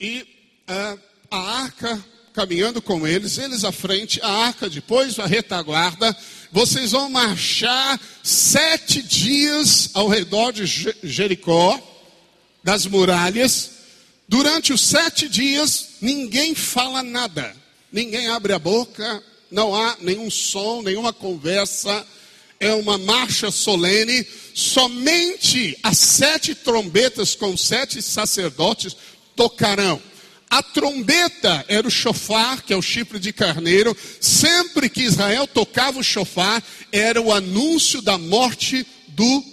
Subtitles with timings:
[0.00, 0.20] e
[0.68, 0.98] uh,
[1.30, 6.16] a arca caminhando com eles, eles à frente, a arca depois, a retaguarda.
[6.52, 10.64] Vocês vão marchar sete dias ao redor de
[11.02, 11.80] Jericó,
[12.62, 13.70] das muralhas.
[14.28, 17.56] Durante os sete dias, ninguém fala nada,
[17.90, 22.06] ninguém abre a boca, não há nenhum som, nenhuma conversa.
[22.60, 24.26] É uma marcha solene.
[24.54, 28.96] Somente as sete trombetas com sete sacerdotes
[29.38, 30.02] tocarão.
[30.50, 33.96] A trombeta era o chofar, que é o chifre de carneiro.
[34.20, 39.44] Sempre que Israel tocava o chofar, era o anúncio da morte do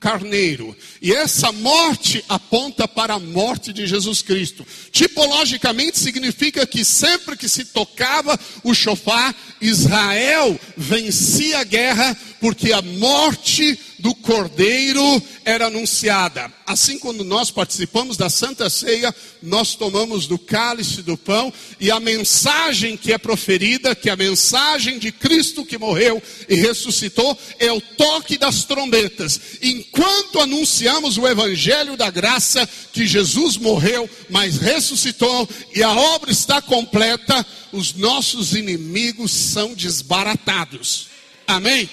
[0.00, 0.74] carneiro.
[1.00, 4.66] E essa morte aponta para a morte de Jesus Cristo.
[4.90, 12.80] Tipologicamente significa que sempre que se tocava o chofar, Israel vencia a guerra, porque a
[12.80, 16.50] morte do cordeiro era anunciada.
[16.66, 22.00] Assim, quando nós participamos da Santa Ceia, nós tomamos do cálice do pão e a
[22.00, 27.70] mensagem que é proferida, que é a mensagem de Cristo que morreu e ressuscitou, é
[27.70, 29.38] o toque das trombetas.
[29.62, 36.62] Enquanto anunciamos o evangelho da graça que Jesus morreu, mas ressuscitou e a obra está
[36.62, 41.08] completa, os nossos inimigos são desbaratados.
[41.46, 41.88] Amém?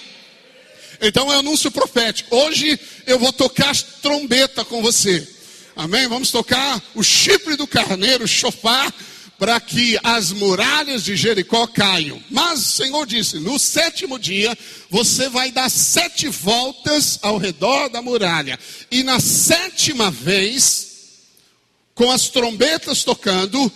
[1.00, 2.34] Então é anúncio profético.
[2.34, 5.26] Hoje eu vou tocar trombeta com você.
[5.76, 6.08] Amém?
[6.08, 8.92] Vamos tocar o chifre do carneiro, chofar,
[9.38, 12.20] para que as muralhas de Jericó caiam.
[12.28, 14.58] Mas o Senhor disse: no sétimo dia,
[14.90, 18.58] você vai dar sete voltas ao redor da muralha.
[18.90, 20.88] E na sétima vez,
[21.94, 23.70] com as trombetas tocando,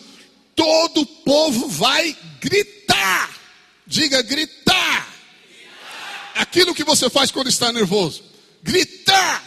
[0.57, 3.31] todo o povo vai gritar.
[3.87, 4.62] Diga gritar
[6.43, 8.23] aquilo que você faz quando está nervoso:
[8.63, 9.45] gritar.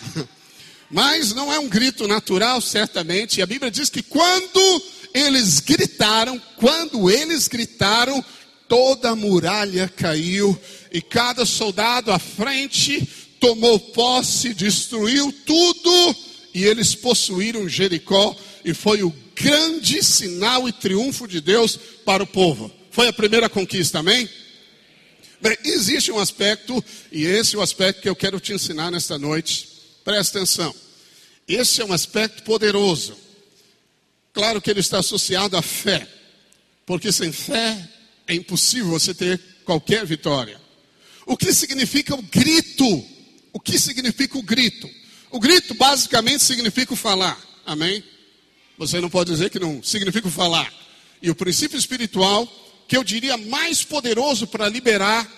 [0.89, 3.39] Mas não é um grito natural, certamente.
[3.39, 8.23] E a Bíblia diz que quando eles gritaram, quando eles gritaram,
[8.67, 10.57] toda a muralha caiu
[10.91, 13.07] e cada soldado à frente
[13.39, 16.15] tomou posse, destruiu tudo
[16.53, 22.27] e eles possuíram Jericó e foi o grande sinal e triunfo de Deus para o
[22.27, 22.71] povo.
[22.91, 24.29] Foi a primeira conquista, amém?
[25.63, 29.67] Existe um aspecto, e esse é o aspecto que eu quero te ensinar nesta noite.
[30.03, 30.73] Presta atenção.
[31.47, 33.15] Esse é um aspecto poderoso.
[34.33, 36.07] Claro que ele está associado à fé,
[36.85, 37.89] porque sem fé
[38.27, 40.59] é impossível você ter qualquer vitória.
[41.25, 43.05] O que significa o grito?
[43.53, 44.89] O que significa o grito?
[45.31, 47.39] O grito basicamente significa falar.
[47.65, 48.03] Amém?
[48.77, 50.71] Você não pode dizer que não significa falar.
[51.21, 52.47] E o princípio espiritual
[52.87, 55.29] que eu diria mais poderoso para liberar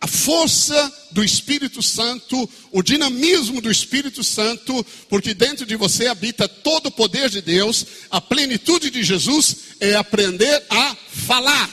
[0.00, 6.48] a força do Espírito Santo, o dinamismo do Espírito Santo, porque dentro de você habita
[6.48, 11.68] todo o poder de Deus, a plenitude de Jesus é aprender a falar.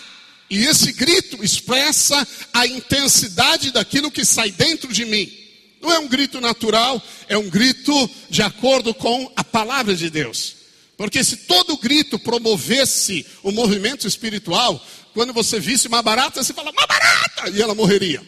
[0.50, 5.32] E esse grito expressa a intensidade daquilo que sai dentro de mim.
[5.82, 10.65] Não é um grito natural, é um grito de acordo com a palavra de Deus.
[10.98, 14.84] Porque se todo grito promovesse o movimento espiritual,
[15.14, 17.50] quando você visse uma barata, você fala, uma barata!
[17.50, 18.22] E ela morreria.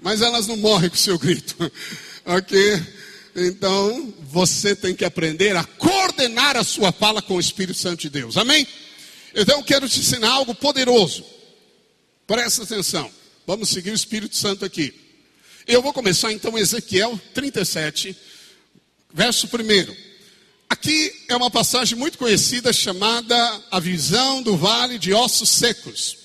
[0.00, 1.56] Mas elas não morrem com o seu grito.
[2.24, 2.82] ok?
[3.34, 8.10] Então, você tem que aprender a coordenar a sua fala com o Espírito Santo de
[8.10, 8.36] Deus.
[8.36, 8.66] Amém?
[9.34, 11.24] Então, quero te ensinar algo poderoso.
[12.26, 13.10] Presta atenção.
[13.46, 14.94] Vamos seguir o Espírito Santo aqui.
[15.66, 18.16] Eu vou começar então Ezequiel 37,
[19.12, 20.07] verso 1.
[20.70, 26.16] Aqui é uma passagem muito conhecida chamada A Visão do Vale de Ossos Secos.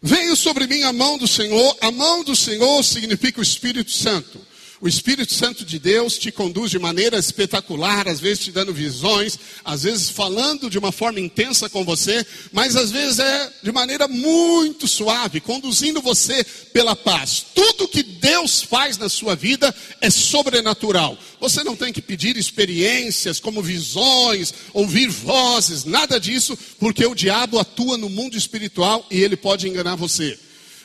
[0.00, 4.40] Veio sobre mim a mão do Senhor, a mão do Senhor significa o Espírito Santo.
[4.82, 9.38] O Espírito Santo de Deus te conduz de maneira espetacular, às vezes te dando visões,
[9.64, 14.08] às vezes falando de uma forma intensa com você, mas às vezes é de maneira
[14.08, 17.46] muito suave, conduzindo você pela paz.
[17.54, 21.16] Tudo que Deus faz na sua vida é sobrenatural.
[21.38, 27.60] Você não tem que pedir experiências como visões, ouvir vozes, nada disso, porque o diabo
[27.60, 30.36] atua no mundo espiritual e ele pode enganar você.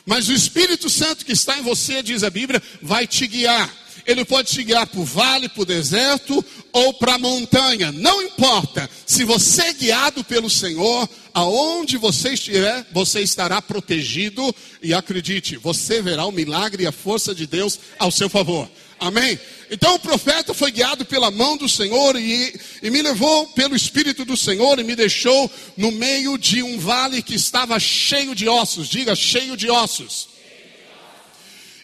[0.06, 4.24] Mas o Espírito Santo que está em você, diz a Bíblia, vai te guiar ele
[4.24, 7.92] pode te guiar para o vale, para o deserto ou para a montanha.
[7.92, 8.88] Não importa.
[9.04, 14.42] Se você é guiado pelo Senhor, aonde você estiver, você estará protegido.
[14.82, 18.66] E acredite, você verá o milagre e a força de Deus ao seu favor.
[18.98, 19.38] Amém?
[19.70, 24.24] Então o profeta foi guiado pela mão do Senhor e, e, me levou pelo Espírito
[24.24, 28.88] do Senhor e me deixou no meio de um vale que estava cheio de ossos.
[28.88, 30.37] Diga, cheio de ossos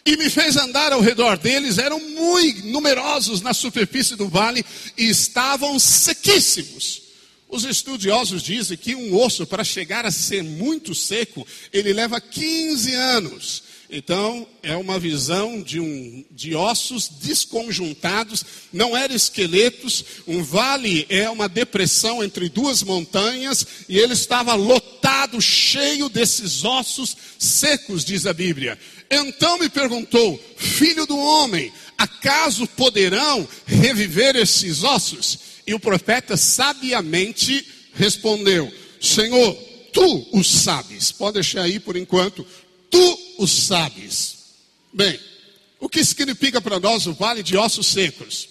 [0.05, 4.63] e me fez andar ao redor deles, eram muito numerosos na superfície do vale
[4.95, 7.01] e estavam sequíssimos.
[7.49, 12.93] Os estudiosos dizem que um osso, para chegar a ser muito seco, ele leva 15
[12.93, 13.63] anos.
[13.89, 18.43] Então, é uma visão de, um, de ossos desconjuntados,
[18.73, 20.03] não eram esqueletos.
[20.27, 27.15] Um vale é uma depressão entre duas montanhas, e ele estava lotado, cheio desses ossos
[27.37, 28.77] secos, diz a Bíblia.
[29.09, 35.39] Então me perguntou, filho do homem, acaso poderão reviver esses ossos?
[35.67, 39.53] E o profeta sabiamente respondeu: Senhor,
[39.93, 41.11] tu os sabes.
[41.11, 42.45] Pode deixar aí por enquanto,
[42.89, 44.35] tu os sabes.
[44.93, 45.19] Bem,
[45.79, 48.49] o que significa para nós o vale de ossos secos?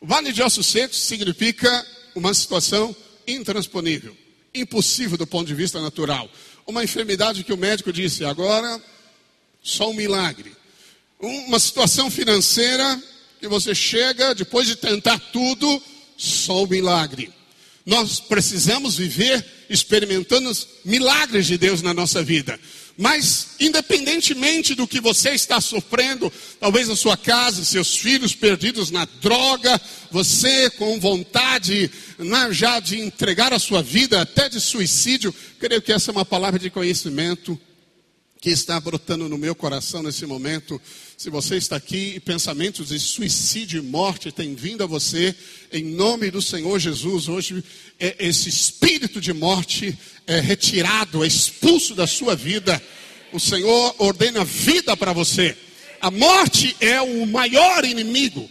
[0.00, 2.94] O vale de ossos secos significa uma situação
[3.26, 4.16] intransponível,
[4.54, 6.28] impossível do ponto de vista natural.
[6.66, 8.82] Uma enfermidade que o médico disse, agora
[9.62, 10.52] só um milagre.
[11.18, 13.00] Uma situação financeira
[13.40, 15.82] que você chega, depois de tentar tudo,
[16.16, 17.32] só um milagre.
[17.84, 22.58] Nós precisamos viver experimentando os milagres de Deus na nossa vida.
[22.96, 26.30] Mas, independentemente do que você está sofrendo,
[26.60, 29.80] talvez a sua casa, seus filhos perdidos na droga,
[30.10, 35.92] você com vontade né, já de entregar a sua vida, até de suicídio, creio que
[35.92, 37.58] essa é uma palavra de conhecimento
[38.42, 40.82] que está brotando no meu coração nesse momento.
[41.16, 45.32] Se você está aqui e pensamentos de suicídio e morte têm vindo a você,
[45.72, 47.62] em nome do Senhor Jesus, hoje
[48.00, 49.96] é, esse espírito de morte
[50.26, 52.82] é retirado, é expulso da sua vida.
[53.32, 55.56] O Senhor ordena vida para você.
[56.00, 58.48] A morte é o maior inimigo.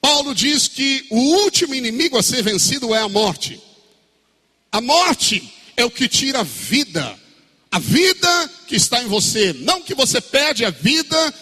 [0.00, 3.60] Paulo diz que o último inimigo a ser vencido é a morte.
[4.70, 7.18] A morte é o que tira a vida
[7.72, 9.54] a vida que está em você.
[9.54, 11.34] Não que você perde a vida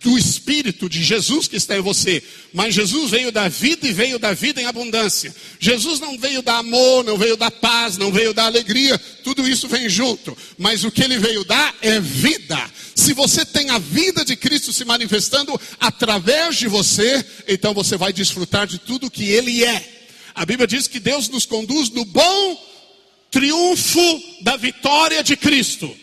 [0.00, 2.22] do Espírito de Jesus que está em você,
[2.52, 5.34] mas Jesus veio da vida e veio da vida em abundância.
[5.58, 9.66] Jesus não veio dar amor, não veio dar paz, não veio dar alegria, tudo isso
[9.66, 12.58] vem junto, mas o que ele veio dar é vida.
[12.94, 18.12] Se você tem a vida de Cristo se manifestando através de você, então você vai
[18.12, 20.08] desfrutar de tudo que ele é.
[20.34, 22.66] A Bíblia diz que Deus nos conduz no bom
[23.30, 25.94] triunfo da vitória de Cristo.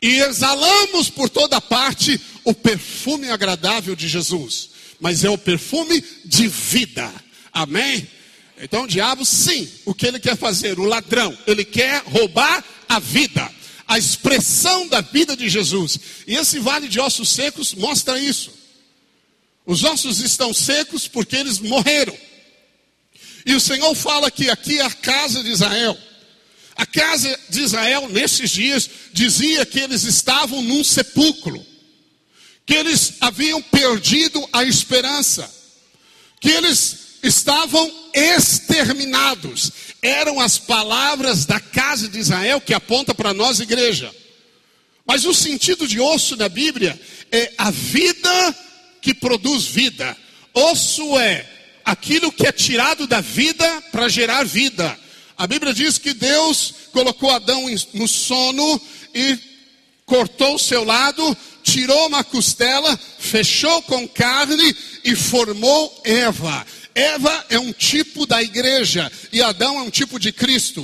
[0.00, 4.70] E exalamos por toda parte o perfume agradável de Jesus.
[5.00, 7.12] Mas é o perfume de vida.
[7.52, 8.06] Amém?
[8.58, 10.78] Então o diabo, sim, o que ele quer fazer?
[10.78, 13.50] O ladrão, ele quer roubar a vida,
[13.86, 15.98] a expressão da vida de Jesus.
[16.26, 18.52] E esse vale de ossos secos mostra isso.
[19.66, 22.16] Os ossos estão secos porque eles morreram.
[23.44, 25.96] E o Senhor fala que aqui é a casa de Israel.
[26.76, 31.64] A casa de Israel, nesses dias, dizia que eles estavam num sepulcro,
[32.66, 35.50] que eles haviam perdido a esperança,
[36.38, 39.72] que eles estavam exterminados.
[40.02, 44.14] Eram as palavras da casa de Israel que aponta para nós, igreja.
[45.06, 47.00] Mas o sentido de osso na Bíblia
[47.32, 48.54] é a vida
[49.00, 50.16] que produz vida.
[50.52, 51.48] Osso é
[51.84, 54.98] aquilo que é tirado da vida para gerar vida.
[55.36, 58.80] A Bíblia diz que Deus colocou Adão no sono
[59.14, 59.38] e
[60.06, 64.74] cortou o seu lado, tirou uma costela, fechou com carne
[65.04, 66.66] e formou Eva.
[66.94, 70.80] Eva é um tipo da igreja e Adão é um tipo de Cristo.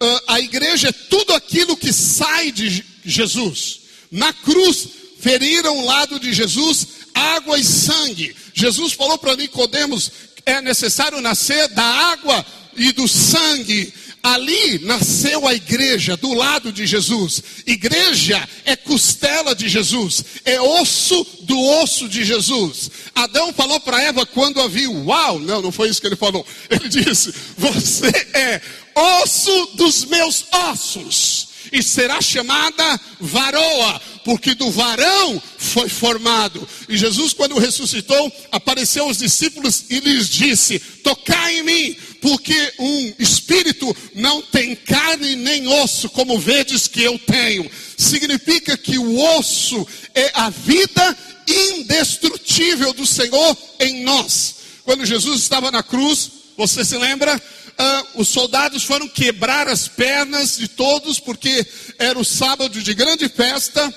[0.00, 3.80] Uh, a igreja é tudo aquilo que sai de Jesus.
[4.10, 4.86] Na cruz,
[5.18, 8.34] feriram o lado de Jesus água e sangue.
[8.54, 10.10] Jesus falou para Nicodemos:
[10.44, 12.44] é necessário nascer da água
[12.76, 13.92] e do sangue.
[14.22, 17.42] Ali nasceu a igreja, do lado de Jesus.
[17.66, 22.88] Igreja é costela de Jesus, é osso do osso de Jesus.
[23.16, 26.46] Adão falou para Eva quando a viu: Uau, não, não foi isso que ele falou.
[26.70, 28.60] Ele disse: Você é
[28.94, 36.68] osso dos meus ossos e será chamada varoa, porque do varão foi formado.
[36.88, 43.12] E Jesus, quando ressuscitou, apareceu aos discípulos e lhes disse: Tocai em mim, porque um
[43.18, 47.70] espírito não tem carne nem osso, como vedes que eu tenho.
[47.98, 54.54] Significa que o osso é a vida indestrutível do Senhor em nós.
[54.84, 57.42] Quando Jesus estava na cruz, você se lembra?
[57.78, 61.66] ah, os soldados foram quebrar as pernas de todos, porque
[61.98, 63.92] era o sábado de grande festa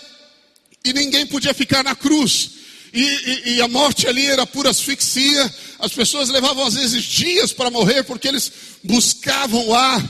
[0.83, 2.51] e ninguém podia ficar na cruz.
[2.95, 5.53] E, e, e, a morte ali era pura asfixia.
[5.77, 8.49] As pessoas levavam às vezes dias para morrer, porque eles
[8.81, 10.01] buscavam ar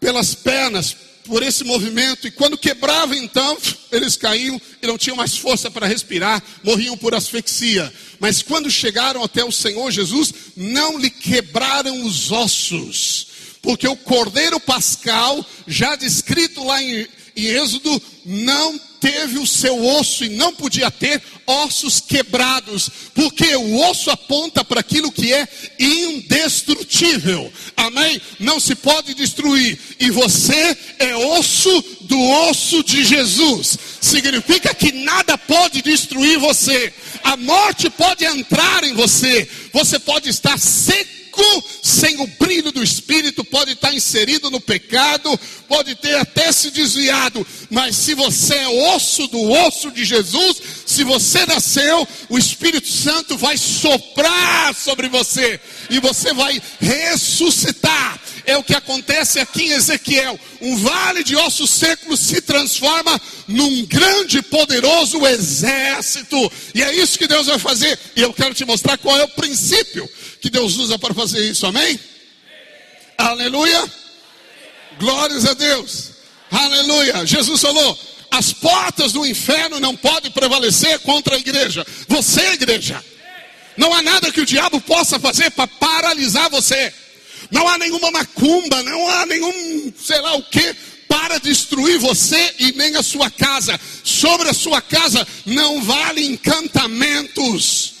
[0.00, 3.56] pelas pernas, por esse movimento, e quando quebravam então,
[3.92, 7.92] eles caíam e não tinham mais força para respirar, morriam por asfixia.
[8.18, 13.28] Mas quando chegaram até o Senhor Jesus, não lhe quebraram os ossos,
[13.62, 20.24] porque o cordeiro pascal, já descrito lá em, em Êxodo, não teve o seu osso
[20.24, 27.52] e não podia ter ossos quebrados, porque o osso aponta para aquilo que é indestrutível.
[27.76, 28.20] Amém?
[28.38, 29.78] Não se pode destruir.
[29.98, 33.78] E você é osso do osso de Jesus.
[34.00, 36.92] Significa que nada pode destruir você.
[37.24, 39.48] A morte pode entrar em você.
[39.72, 41.19] Você pode estar seco
[41.82, 47.46] sem o brilho do Espírito, pode estar inserido no pecado, pode ter até se desviado,
[47.70, 53.36] mas se você é osso do osso de Jesus, se você nasceu, o Espírito Santo
[53.36, 58.20] vai soprar sobre você e você vai ressuscitar.
[58.46, 60.38] É o que acontece aqui em Ezequiel.
[60.60, 66.52] Um vale de ossos secos se transforma num grande e poderoso exército.
[66.74, 67.98] E é isso que Deus vai fazer.
[68.16, 70.08] E eu quero te mostrar qual é o princípio
[70.40, 71.98] que Deus usa para fazer isso, amém?
[73.16, 73.84] Aleluia!
[74.98, 76.10] Glórias a Deus!
[76.50, 77.26] Aleluia!
[77.26, 77.98] Jesus falou:
[78.30, 81.86] as portas do inferno não podem prevalecer contra a igreja.
[82.08, 83.04] Você é igreja.
[83.76, 86.92] Não há nada que o diabo possa fazer para paralisar você.
[87.50, 90.74] Não há nenhuma macumba, não há nenhum, sei lá o que,
[91.08, 93.78] para destruir você e nem a sua casa.
[94.04, 97.94] Sobre a sua casa não vale encantamentos.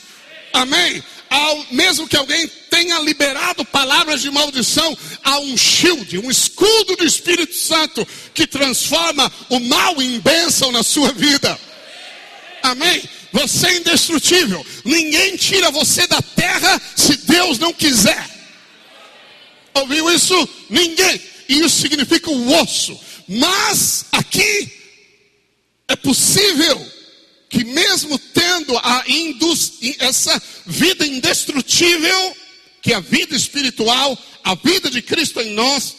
[0.52, 1.02] Amém?
[1.30, 7.04] ao, mesmo que alguém tenha liberado palavras de maldição, há um shield, um escudo do
[7.04, 11.56] Espírito Santo que transforma o mal em bênção na sua vida.
[12.62, 13.02] Amém?
[13.32, 14.66] Você é indestrutível.
[14.84, 18.39] Ninguém tira você da terra se Deus não quiser.
[19.74, 20.48] Ouviu isso?
[20.68, 21.20] Ninguém.
[21.48, 22.98] E isso significa o osso.
[23.28, 24.72] Mas aqui
[25.88, 26.90] é possível
[27.48, 29.04] que mesmo tendo a
[29.98, 32.36] essa vida indestrutível,
[32.80, 35.96] que é a vida espiritual, a vida de Cristo em nós,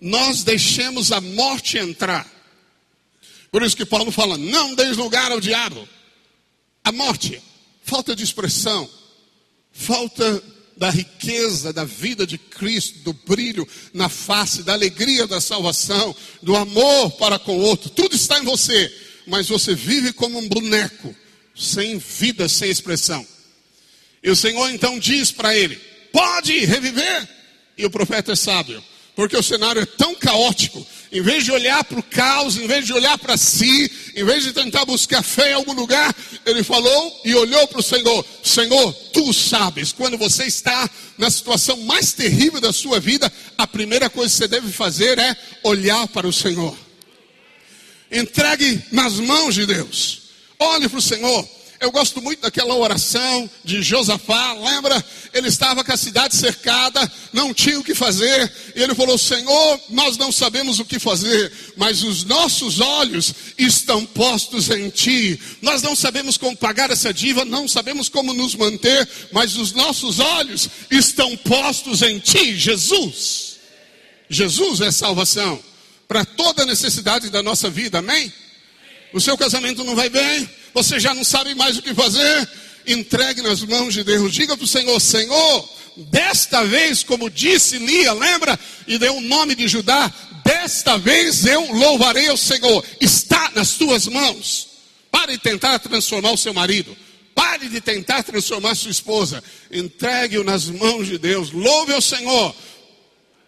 [0.00, 2.30] nós deixemos a morte entrar.
[3.50, 5.88] Por isso que Paulo fala: não deis lugar ao diabo.
[6.84, 7.42] A morte,
[7.82, 8.88] falta de expressão,
[9.72, 10.42] falta
[10.80, 16.56] da riqueza da vida de Cristo, do brilho na face, da alegria da salvação, do
[16.56, 18.90] amor para com o outro, tudo está em você
[19.30, 21.14] mas você vive como um boneco,
[21.54, 23.24] sem vida, sem expressão.
[24.22, 25.76] E o Senhor então diz para ele:
[26.12, 27.28] pode reviver.
[27.78, 28.82] E o profeta é sábio,
[29.20, 30.86] porque o cenário é tão caótico.
[31.12, 34.44] Em vez de olhar para o caos, em vez de olhar para si, em vez
[34.44, 38.90] de tentar buscar fé em algum lugar, ele falou e olhou para o Senhor: Senhor,
[39.12, 44.32] tu sabes, quando você está na situação mais terrível da sua vida, a primeira coisa
[44.32, 46.74] que você deve fazer é olhar para o Senhor.
[48.10, 50.22] Entregue nas mãos de Deus.
[50.58, 51.46] Olhe para o Senhor.
[51.80, 55.02] Eu gosto muito daquela oração de Josafá, lembra?
[55.32, 59.80] Ele estava com a cidade cercada, não tinha o que fazer, e ele falou: Senhor,
[59.88, 65.40] nós não sabemos o que fazer, mas os nossos olhos estão postos em Ti.
[65.62, 70.20] Nós não sabemos como pagar essa dívida, não sabemos como nos manter, mas os nossos
[70.20, 73.56] olhos estão postos em Ti, Jesus.
[74.28, 75.58] Jesus é salvação
[76.06, 78.30] para toda necessidade da nossa vida, amém?
[79.14, 82.48] O seu casamento não vai bem, você já não sabe mais o que fazer,
[82.86, 84.32] entregue nas mãos de Deus.
[84.32, 88.58] Diga para o Senhor: Senhor, desta vez, como disse Lia, lembra?
[88.86, 90.12] E deu o nome de Judá:
[90.44, 94.68] desta vez eu louvarei o Senhor, está nas tuas mãos.
[95.10, 96.96] Pare de tentar transformar o seu marido.
[97.34, 99.42] Pare de tentar transformar sua esposa.
[99.70, 101.50] Entregue-o nas mãos de Deus.
[101.50, 102.54] Louve o Senhor.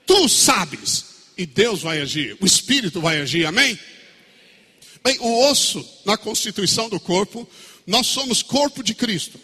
[0.06, 3.78] Tu sabes e Deus vai agir, o Espírito vai agir, amém?
[5.02, 7.48] Bem, o osso na constituição do corpo,
[7.86, 9.38] nós somos corpo de Cristo.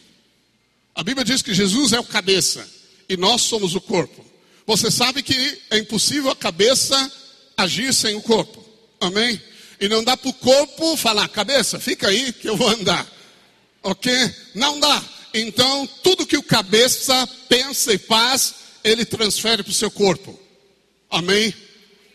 [0.94, 2.68] A Bíblia diz que Jesus é o cabeça
[3.08, 4.24] e nós somos o corpo.
[4.66, 7.10] Você sabe que é impossível a cabeça
[7.56, 8.64] agir sem o corpo,
[9.00, 9.40] amém?
[9.80, 13.06] E não dá para o corpo falar, cabeça, fica aí que eu vou andar,
[13.82, 14.12] ok?
[14.54, 15.02] Não dá.
[15.32, 20.38] Então, tudo que o cabeça pensa e faz, ele transfere para o seu corpo,
[21.10, 21.54] amém?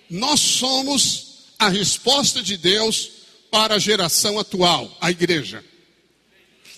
[0.10, 3.23] Nós somos a resposta de Deus
[3.54, 5.64] para a geração atual, a igreja.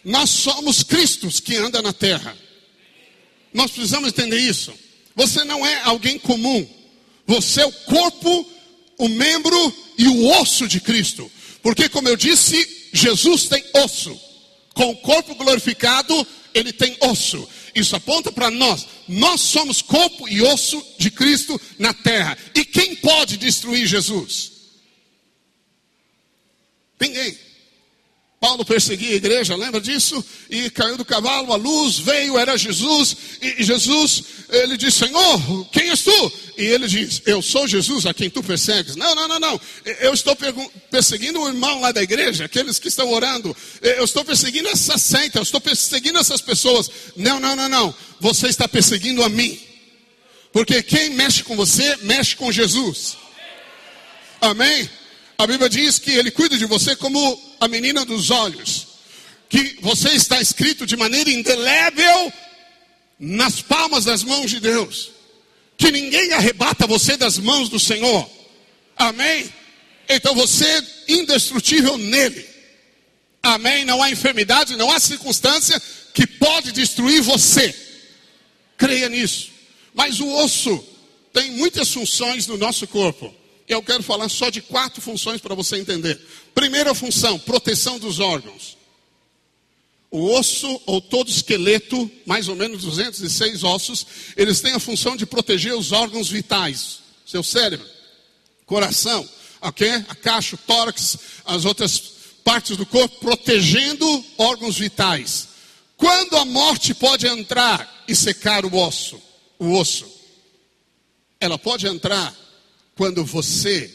[0.03, 2.38] Nós somos Cristos que anda na terra.
[3.53, 4.74] Nós precisamos entender isso.
[5.15, 6.67] Você não é alguém comum.
[7.25, 8.46] Você é o corpo,
[8.98, 11.32] o membro e o osso de Cristo.
[11.63, 14.20] Porque, como eu disse, Jesus tem osso.
[14.74, 17.48] Com o corpo glorificado, ele tem osso.
[17.74, 18.86] Isso aponta para nós.
[19.08, 22.38] Nós somos corpo e osso de Cristo na terra.
[22.53, 24.55] E quem pode destruir Jesus?
[27.00, 27.38] Ninguém.
[28.40, 30.24] Paulo perseguia a igreja, lembra disso?
[30.50, 35.90] E caiu do cavalo, a luz veio, era Jesus, e Jesus, ele disse: Senhor, quem
[35.90, 36.32] és tu?
[36.58, 38.96] E ele diz: Eu sou Jesus a quem tu persegues.
[38.96, 39.62] Não, não, não, não.
[40.00, 40.38] Eu estou
[40.92, 43.56] perseguindo o irmão lá da igreja, aqueles que estão orando.
[43.82, 46.90] Eu estou perseguindo essa seita, eu estou perseguindo essas pessoas.
[47.16, 47.96] Não, não, não, não.
[48.20, 49.60] Você está perseguindo a mim.
[50.54, 53.18] Porque quem mexe com você, mexe com Jesus.
[54.40, 54.90] Amém?
[55.38, 58.88] A Bíblia diz que ele cuida de você como a menina dos olhos.
[59.50, 62.34] Que você está escrito de maneira indelével
[63.20, 65.12] nas palmas das mãos de Deus.
[65.77, 68.30] Que ninguém arrebata você das mãos do Senhor.
[68.96, 69.51] Amém?
[70.08, 72.48] Então você é indestrutível nele.
[73.44, 73.86] Amém?
[73.86, 75.82] Não há enfermidade, não há circunstância
[76.13, 77.75] que pode destruir você.
[78.77, 79.50] Creia nisso.
[79.94, 80.84] Mas o osso
[81.34, 83.34] tem muitas funções no nosso corpo.
[83.67, 86.19] Eu quero falar só de quatro funções para você entender.
[86.53, 88.77] Primeira função, proteção dos órgãos.
[90.12, 94.05] O osso ou todo esqueleto, mais ou menos 206 ossos,
[94.38, 97.00] eles têm a função de proteger os órgãos vitais.
[97.25, 97.86] Seu cérebro,
[98.65, 99.27] coração,
[99.60, 99.89] ok?
[100.07, 102.00] A caixa, o tórax, as outras
[102.43, 105.50] partes do corpo, protegendo órgãos vitais.
[105.98, 109.19] Quando a morte pode entrar e secar o osso,
[109.57, 110.05] o osso,
[111.39, 112.34] ela pode entrar
[112.96, 113.94] quando você,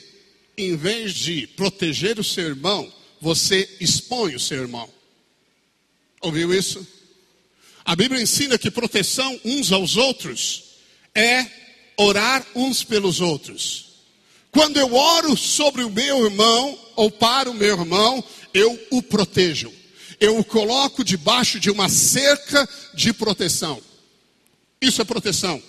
[0.56, 4.88] em vez de proteger o seu irmão, você expõe o seu irmão.
[6.20, 6.86] Ouviu isso?
[7.84, 10.64] A Bíblia ensina que proteção uns aos outros
[11.14, 11.46] é
[11.96, 13.86] orar uns pelos outros.
[14.52, 19.72] Quando eu oro sobre o meu irmão ou para o meu irmão, eu o protejo.
[20.18, 23.80] Eu o coloco debaixo de uma cerca de proteção.
[24.80, 25.62] Isso é proteção.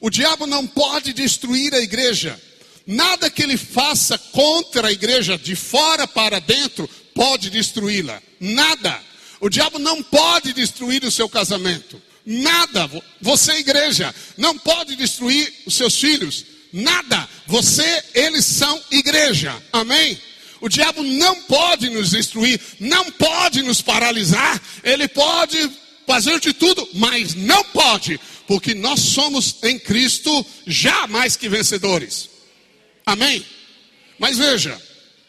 [0.00, 2.40] O diabo não pode destruir a igreja.
[2.86, 8.22] Nada que ele faça contra a igreja, de fora para dentro, pode destruí-la.
[8.38, 9.00] Nada.
[9.40, 12.00] O diabo não pode destruir o seu casamento.
[12.24, 12.88] Nada.
[13.20, 16.44] Você, igreja, não pode destruir os seus filhos.
[16.72, 17.28] Nada.
[17.46, 19.54] Você, eles são igreja.
[19.72, 20.18] Amém?
[20.60, 24.60] O diabo não pode nos destruir, não pode nos paralisar.
[24.82, 25.70] Ele pode
[26.06, 32.35] fazer de tudo, mas não pode, porque nós somos em Cristo já mais que vencedores.
[33.06, 33.46] Amém?
[34.18, 34.80] Mas veja,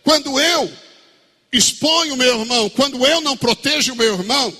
[0.03, 0.73] quando eu
[1.53, 4.55] exponho o meu irmão, quando eu não protejo o meu irmão,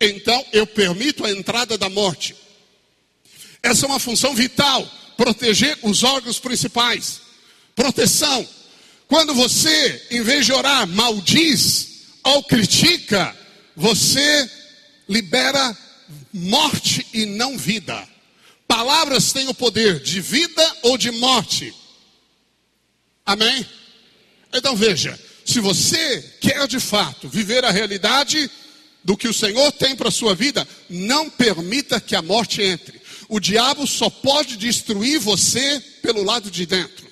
[0.00, 2.36] então eu permito a entrada da morte.
[3.62, 7.20] Essa é uma função vital, proteger os órgãos principais.
[7.74, 8.48] Proteção.
[9.08, 13.36] Quando você, em vez de orar, maldiz ou critica,
[13.76, 14.50] você
[15.08, 15.76] libera
[16.32, 18.08] morte e não vida.
[18.66, 21.74] Palavras têm o poder de vida ou de morte.
[23.32, 23.66] Amém?
[24.52, 28.50] Então veja, se você quer de fato viver a realidade
[29.02, 33.00] do que o Senhor tem para a sua vida, não permita que a morte entre.
[33.26, 37.10] O diabo só pode destruir você pelo lado de dentro.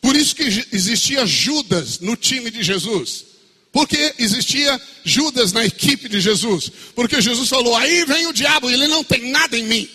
[0.00, 3.24] Por isso que existia Judas no time de Jesus.
[3.72, 6.70] Porque existia Judas na equipe de Jesus.
[6.94, 9.88] Porque Jesus falou: aí vem o diabo, ele não tem nada em mim.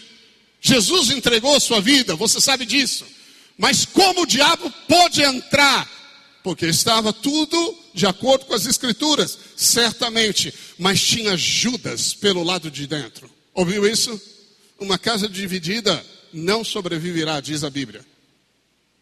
[0.60, 3.06] Jesus entregou a sua vida, você sabe disso.
[3.60, 5.86] Mas como o diabo pôde entrar?
[6.42, 12.88] Porque estava tudo de acordo com as escrituras, certamente, mas tinha Judas pelo lado de
[12.88, 13.30] dentro.
[13.54, 14.20] Ouviu isso?
[14.80, 18.06] Uma casa dividida não sobreviverá, diz a Bíblia.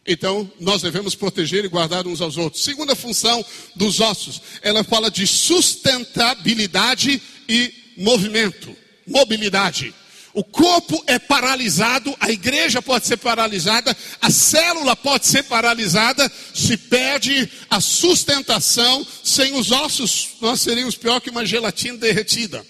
[0.07, 2.63] Então, nós devemos proteger e guardar uns aos outros.
[2.63, 9.93] Segunda função dos ossos, ela fala de sustentabilidade e movimento, mobilidade.
[10.37, 16.77] O corpo é paralisado, a igreja pode ser paralisada, a célula pode ser paralisada, se
[16.77, 19.03] perde a sustentação.
[19.23, 22.63] Sem os ossos, nós seríamos pior que uma gelatina derretida.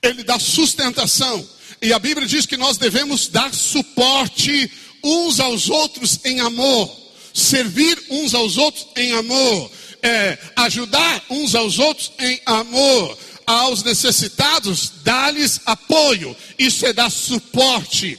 [0.00, 1.44] Ele dá sustentação.
[1.82, 4.70] E a Bíblia diz que nós devemos dar suporte
[5.02, 6.88] uns aos outros em amor,
[7.34, 9.72] servir uns aos outros em amor,
[10.04, 18.18] é, ajudar uns aos outros em amor aos necessitados, dá-lhes apoio, isso é dar suporte.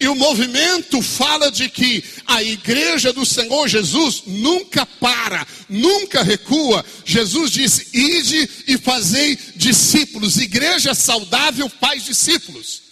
[0.00, 6.84] E o movimento fala de que a igreja do Senhor Jesus nunca para, nunca recua.
[7.04, 10.36] Jesus disse: Ide e fazei discípulos.
[10.36, 12.82] Igreja saudável faz discípulos.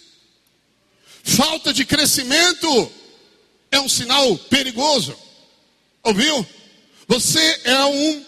[1.23, 2.91] Falta de crescimento
[3.71, 5.15] é um sinal perigoso.
[6.03, 6.45] Ouviu?
[7.07, 8.25] Você é um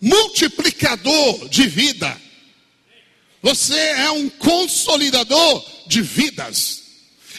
[0.00, 2.25] multiplicador de vida.
[3.46, 6.82] Você é um consolidador de vidas.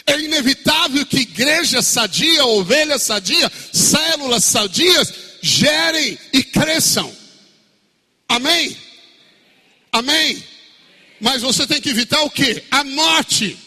[0.06, 7.14] É inevitável que igreja sadia, ovelha sadia, células sadias gerem e cresçam.
[8.26, 8.74] Amém?
[9.92, 10.42] Amém?
[11.20, 12.64] Mas você tem que evitar o que?
[12.70, 13.58] A morte.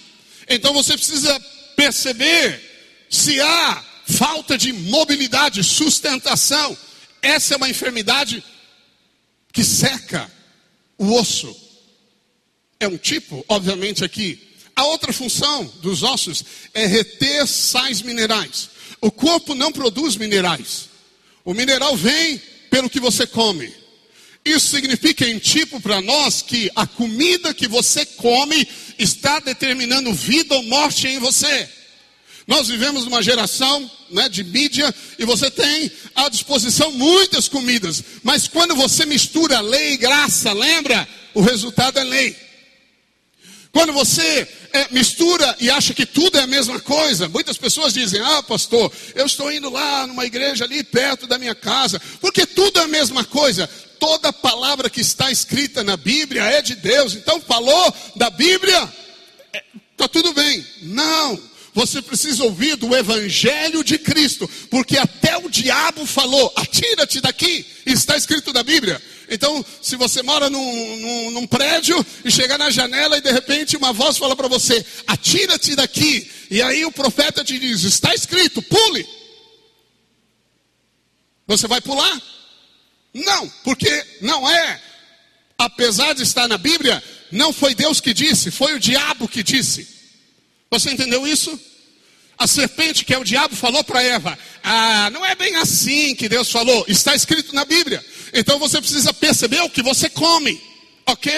[0.50, 1.40] Então você precisa
[1.76, 2.60] perceber
[3.08, 6.76] se há falta de mobilidade, sustentação.
[7.22, 8.44] Essa é uma enfermidade
[9.54, 10.28] que seca
[10.98, 11.61] o osso.
[12.82, 14.40] É um tipo, obviamente, aqui.
[14.76, 18.72] A outra função dos ossos é reter sais minerais.
[19.00, 20.90] O corpo não produz minerais.
[21.46, 22.42] O mineral vem
[22.72, 23.72] pelo que você come.
[24.44, 28.68] Isso significa em tipo para nós que a comida que você come
[28.98, 31.70] está determinando vida ou morte em você.
[32.48, 38.48] Nós vivemos numa geração né, de mídia e você tem à disposição muitas comidas, mas
[38.48, 41.08] quando você mistura lei e graça, lembra?
[41.36, 42.51] O resultado é lei.
[43.72, 48.20] Quando você é, mistura e acha que tudo é a mesma coisa, muitas pessoas dizem:
[48.20, 52.80] Ah, pastor, eu estou indo lá numa igreja ali perto da minha casa, porque tudo
[52.80, 53.68] é a mesma coisa.
[53.98, 58.92] Toda palavra que está escrita na Bíblia é de Deus, então falou da Bíblia,
[59.94, 60.66] está é, tudo bem.
[60.82, 61.52] Não.
[61.74, 68.18] Você precisa ouvir do Evangelho de Cristo, porque até o diabo falou: atira-te daqui, está
[68.18, 69.02] escrito na Bíblia.
[69.34, 73.78] Então, se você mora num, num, num prédio e chegar na janela e de repente
[73.78, 78.62] uma voz fala para você: atira-te daqui, e aí o profeta te diz: está escrito,
[78.62, 79.08] pule.
[81.48, 82.22] Você vai pular?
[83.14, 84.82] Não, porque não é.
[85.58, 89.88] Apesar de estar na Bíblia, não foi Deus que disse, foi o diabo que disse.
[90.70, 91.58] Você entendeu isso?
[92.42, 96.28] A serpente, que é o diabo, falou para Eva: Ah, não é bem assim que
[96.28, 98.04] Deus falou, está escrito na Bíblia.
[98.34, 100.60] Então você precisa perceber o que você come,
[101.06, 101.32] ok?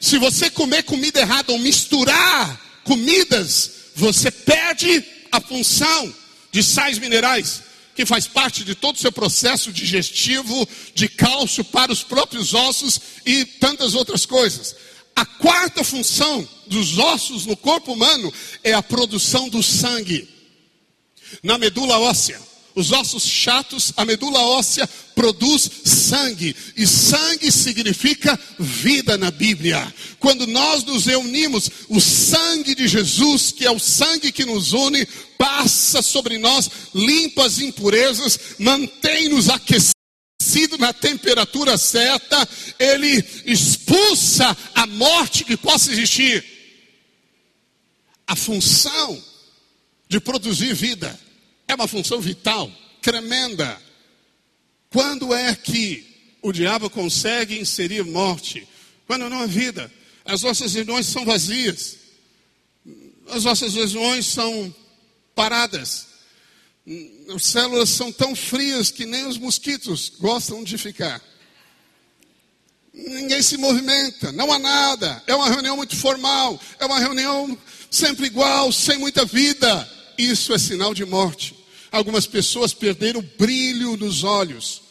[0.00, 6.14] Se você comer comida errada ou misturar comidas, você perde a função
[6.50, 7.62] de sais minerais,
[7.94, 12.98] que faz parte de todo o seu processo digestivo, de cálcio para os próprios ossos
[13.26, 14.74] e tantas outras coisas.
[15.14, 18.32] A quarta função dos ossos no corpo humano
[18.64, 20.37] é a produção do sangue.
[21.42, 22.40] Na medula óssea,
[22.74, 29.92] os ossos chatos, a medula óssea produz sangue, e sangue significa vida na Bíblia.
[30.20, 35.06] Quando nós nos reunimos, o sangue de Jesus, que é o sangue que nos une,
[35.36, 39.98] passa sobre nós, limpa as impurezas, mantém-nos aquecidos
[40.40, 46.44] aquecido na temperatura certa, ele expulsa a morte que possa existir.
[48.26, 49.22] A função
[50.08, 51.18] de produzir vida
[51.66, 53.80] é uma função vital, tremenda.
[54.90, 58.66] Quando é que o diabo consegue inserir morte?
[59.06, 59.92] Quando não há vida.
[60.24, 61.96] As nossas reuniões são vazias.
[63.28, 64.74] As nossas reuniões são
[65.34, 66.06] paradas.
[67.34, 71.22] As células são tão frias que nem os mosquitos gostam de ficar.
[72.94, 75.22] Ninguém se movimenta, não há nada.
[75.26, 77.56] É uma reunião muito formal, é uma reunião
[77.90, 79.97] sempre igual, sem muita vida.
[80.18, 81.54] Isso é sinal de morte.
[81.92, 84.82] Algumas pessoas perderam o brilho nos olhos.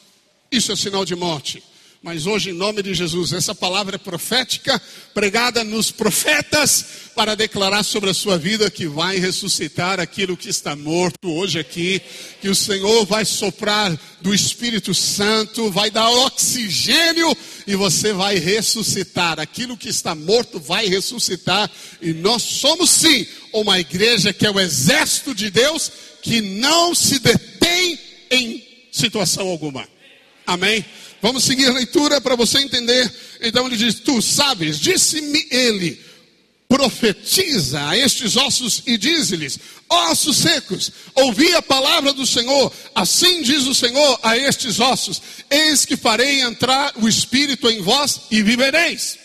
[0.49, 1.61] Isso é sinal de morte.
[2.07, 4.81] Mas hoje, em nome de Jesus, essa palavra é profética,
[5.13, 10.73] pregada nos profetas, para declarar sobre a sua vida que vai ressuscitar aquilo que está
[10.73, 12.01] morto hoje aqui,
[12.39, 17.35] que o Senhor vai soprar do Espírito Santo, vai dar oxigênio
[17.67, 19.37] e você vai ressuscitar.
[19.37, 21.69] Aquilo que está morto vai ressuscitar.
[22.01, 25.91] E nós somos sim uma igreja que é o exército de Deus
[26.21, 27.99] que não se detém
[28.31, 29.85] em situação alguma.
[30.45, 30.85] Amém?
[31.21, 33.11] Vamos seguir a leitura para você entender.
[33.41, 35.99] Então ele diz: Tu sabes, disse-me ele,
[36.69, 42.71] profetiza a estes ossos e diz-lhes: Ossos secos, ouvi a palavra do Senhor.
[42.93, 48.21] Assim diz o Senhor a estes ossos: Eis que farei entrar o espírito em vós
[48.29, 49.17] e vivereis.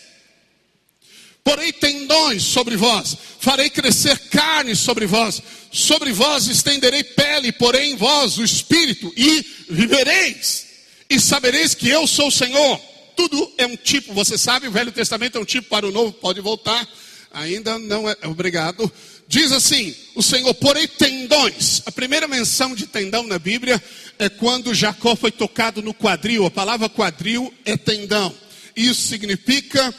[1.43, 7.95] Porei tendões sobre vós, farei crescer carne sobre vós, sobre vós estenderei pele, porém em
[7.97, 10.72] vós o espírito e vivereis
[11.13, 12.81] e sabereis que eu sou o Senhor.
[13.15, 16.11] Tudo é um tipo, você sabe, o Velho Testamento é um tipo para o Novo,
[16.11, 16.89] pode voltar.
[17.31, 18.91] Ainda não é, obrigado.
[19.27, 21.83] Diz assim: o Senhor, porém, tendões.
[21.85, 23.79] A primeira menção de tendão na Bíblia
[24.17, 26.47] é quando Jacó foi tocado no quadril.
[26.47, 28.35] A palavra quadril é tendão.
[28.75, 29.93] Isso significa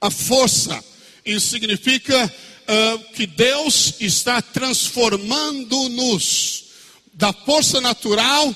[0.00, 0.80] a força.
[1.24, 6.66] Isso significa uh, que Deus está transformando-nos
[7.12, 8.54] da força natural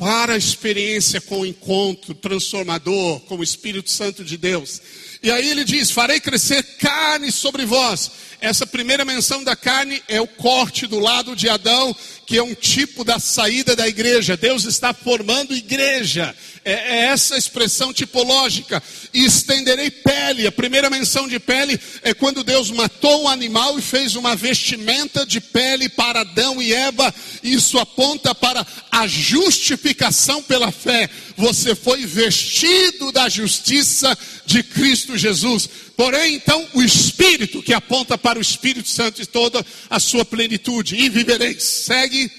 [0.00, 4.80] para a experiência com o encontro transformador com o Espírito Santo de Deus.
[5.22, 8.10] E aí ele diz: Farei crescer carne sobre vós.
[8.40, 11.94] Essa primeira menção da carne é o corte do lado de Adão,
[12.26, 14.38] que é um tipo da saída da igreja.
[14.38, 16.34] Deus está formando igreja.
[16.64, 18.82] É, é essa expressão tipológica.
[19.12, 20.46] E estenderei pele.
[20.46, 25.24] A primeira menção de pele é quando Deus matou o animal e fez uma vestimenta
[25.24, 27.14] de pele para Adão e Eva.
[27.42, 31.08] Isso aponta para a justificação pela fé.
[31.36, 35.68] Você foi vestido da justiça de Cristo Jesus.
[35.96, 40.96] Porém, então, o Espírito que aponta para o Espírito Santo e toda a sua plenitude.
[40.96, 41.62] E vivereis.
[41.62, 42.30] Segue.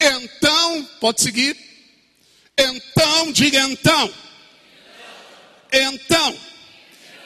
[0.00, 1.71] Então, pode seguir.
[2.58, 4.12] Então, diga então.
[5.72, 6.36] Então.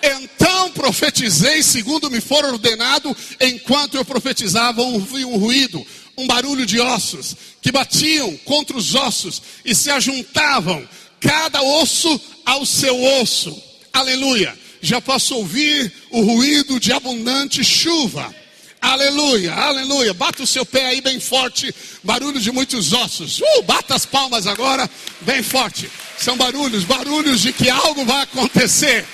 [0.02, 5.84] Então profetizei segundo me for ordenado, enquanto eu profetizava, ouvi um ruído,
[6.16, 10.86] um barulho de ossos, que batiam contra os ossos e se ajuntavam,
[11.18, 13.60] cada osso ao seu osso.
[13.92, 14.56] Aleluia.
[14.80, 18.32] Já posso ouvir o ruído de abundante chuva.
[18.87, 20.14] Aleluia, aleluia.
[20.14, 21.75] Bata o seu pé aí bem forte.
[22.05, 23.40] Barulho de muitos ossos.
[23.40, 24.88] Uh, bata as palmas agora,
[25.22, 25.90] bem forte.
[26.16, 29.05] São barulhos, barulhos de que algo vai acontecer.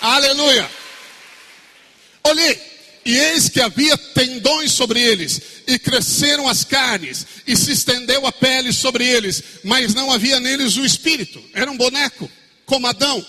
[0.00, 0.70] Aleluia.
[2.26, 2.58] Olhei,
[3.04, 8.32] e eis que havia tendões sobre eles, e cresceram as carnes, e se estendeu a
[8.32, 11.44] pele sobre eles, mas não havia neles o espírito.
[11.52, 12.30] Era um boneco,
[12.64, 13.24] como Adão.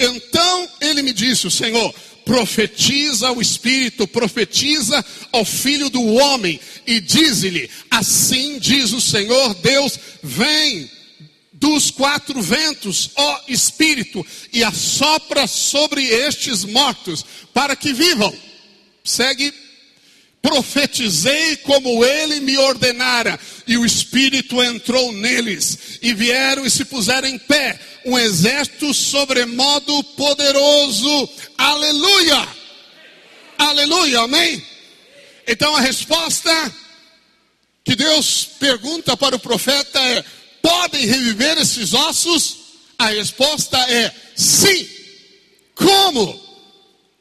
[0.00, 1.94] Então ele me disse, o Senhor,
[2.28, 9.98] profetiza ao Espírito, profetiza ao Filho do Homem, e diz-lhe: Assim diz o Senhor Deus:
[10.22, 10.90] Vem
[11.54, 18.32] dos quatro ventos, ó Espírito, e assopra sobre estes mortos, para que vivam.
[19.02, 19.50] Segue
[20.40, 27.28] profetizei como ele me ordenara, e o Espírito entrou neles, e vieram e se puseram
[27.28, 32.48] em pé, um exército sobremodo poderoso, aleluia,
[33.58, 34.64] aleluia, amém?
[35.46, 36.74] Então a resposta
[37.88, 40.22] que Deus pergunta para o profeta é:
[40.60, 42.58] podem reviver esses ossos?
[42.98, 44.86] A resposta é sim.
[45.74, 46.38] Como?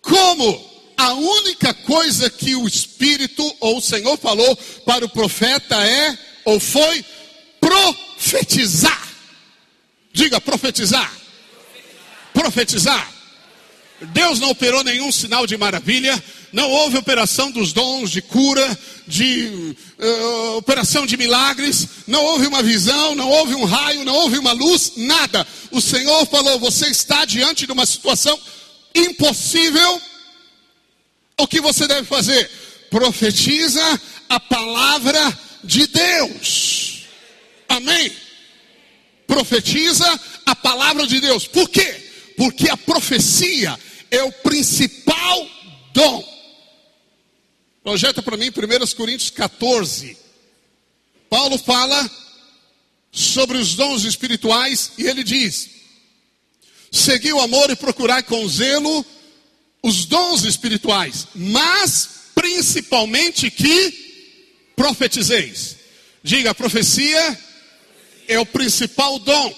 [0.02, 0.67] Como?
[0.98, 6.60] A única coisa que o Espírito ou o Senhor falou para o profeta é, ou
[6.60, 7.06] foi,
[7.60, 9.08] profetizar.
[10.12, 11.14] Diga, profetizar.
[12.34, 13.14] Profetizar.
[14.02, 19.76] Deus não operou nenhum sinal de maravilha, não houve operação dos dons de cura, de
[20.00, 24.52] uh, operação de milagres, não houve uma visão, não houve um raio, não houve uma
[24.52, 25.46] luz, nada.
[25.72, 28.40] O Senhor falou: você está diante de uma situação
[28.94, 30.02] impossível
[31.40, 32.50] o que você deve fazer?
[32.90, 37.04] Profetiza a palavra de Deus.
[37.70, 38.12] Amém?
[39.28, 41.46] Profetiza a palavra de Deus.
[41.46, 42.34] Por quê?
[42.36, 43.78] Porque a profecia
[44.10, 45.48] é o principal
[45.94, 46.38] dom.
[47.84, 50.18] Projeta para mim 1 Coríntios 14.
[51.30, 52.10] Paulo fala
[53.12, 55.70] sobre os dons espirituais e ele diz:
[56.92, 59.06] Segui o amor e procurai com zelo
[59.88, 65.78] os dons espirituais, mas principalmente que profetizeis.
[66.22, 67.40] Diga, profecia
[68.28, 69.56] é o principal dom.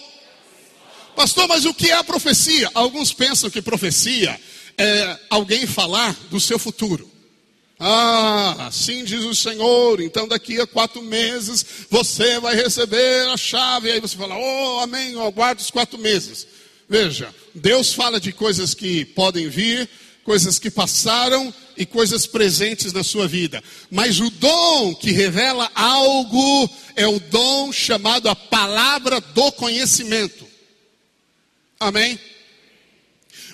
[1.16, 2.70] Pastor, mas o que é a profecia?
[2.76, 4.40] Alguns pensam que profecia
[4.78, 7.10] é alguém falar do seu futuro.
[7.80, 13.90] Ah, assim diz o Senhor, então daqui a quatro meses você vai receber a chave.
[13.90, 16.46] Aí você fala, oh, amém, eu aguardo os quatro meses.
[16.88, 19.88] Veja, Deus fala de coisas que podem vir,
[20.30, 23.64] coisas que passaram e coisas presentes na sua vida.
[23.90, 30.48] Mas o dom que revela algo é o dom chamado a palavra do conhecimento.
[31.80, 32.20] Amém?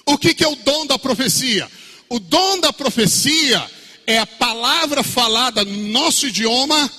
[0.06, 1.72] O que, que é o dom da profecia?
[2.10, 3.72] O dom da profecia
[4.06, 6.92] é a palavra falada no nosso idioma,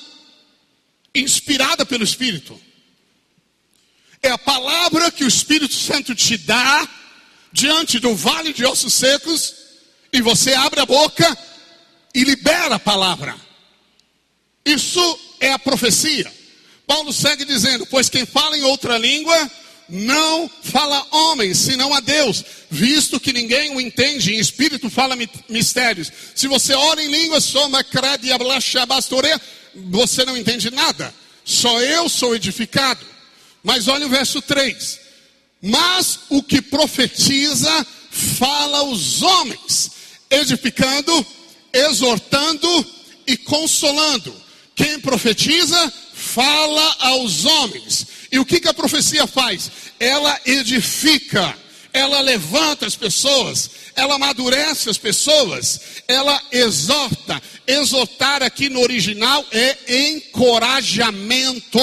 [1.14, 2.58] inspirada pelo Espírito.
[4.22, 6.88] É a palavra que o Espírito Santo te dá
[7.52, 9.65] diante do vale de ossos secos
[10.12, 11.36] e você abre a boca
[12.14, 13.36] e libera a palavra.
[14.64, 16.32] Isso é a profecia.
[16.86, 19.50] Paulo segue dizendo: Pois quem fala em outra língua
[19.88, 25.16] não fala homem, senão a Deus, visto que ninguém o entende, em espírito fala
[25.48, 26.10] mistérios.
[26.34, 27.84] Se você ora em língua, soma
[29.74, 31.14] você não entende nada.
[31.44, 33.04] Só eu sou edificado.
[33.62, 35.00] Mas olha o verso 3.
[35.62, 39.90] Mas o que profetiza fala aos homens,
[40.36, 41.26] edificando,
[41.72, 42.86] exortando
[43.26, 44.34] e consolando.
[44.74, 48.06] Quem profetiza, fala aos homens.
[48.30, 49.70] E o que, que a profecia faz?
[49.98, 51.56] Ela edifica,
[51.92, 57.42] ela levanta as pessoas, ela amadurece as pessoas, ela exorta.
[57.66, 59.76] Exortar aqui no original é
[60.08, 61.80] encorajamento.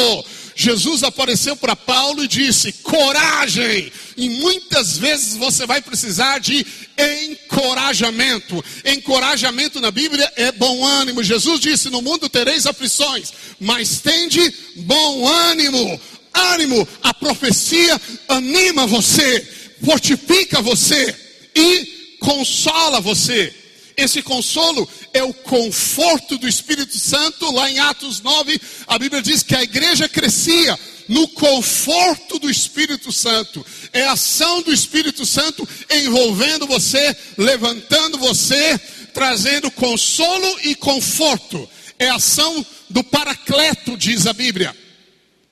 [0.56, 3.92] Jesus apareceu para Paulo e disse: coragem.
[4.16, 6.66] E muitas vezes você vai precisar de
[6.98, 8.64] encorajamento.
[8.86, 11.24] Encorajamento na Bíblia é bom ânimo.
[11.24, 16.00] Jesus disse: No mundo tereis aflições, mas tende bom ânimo.
[16.34, 19.48] Ânimo, a profecia anima você,
[19.86, 21.16] fortifica você
[21.56, 23.63] e consola você.
[23.96, 27.52] Esse consolo é o conforto do Espírito Santo.
[27.52, 30.78] Lá em Atos 9, a Bíblia diz que a igreja crescia
[31.08, 33.66] no conforto do Espírito Santo.
[33.92, 38.80] É a ação do Espírito Santo envolvendo você, levantando você,
[39.14, 41.70] trazendo consolo e conforto.
[42.00, 44.76] É a ação do Paracleto, diz a Bíblia,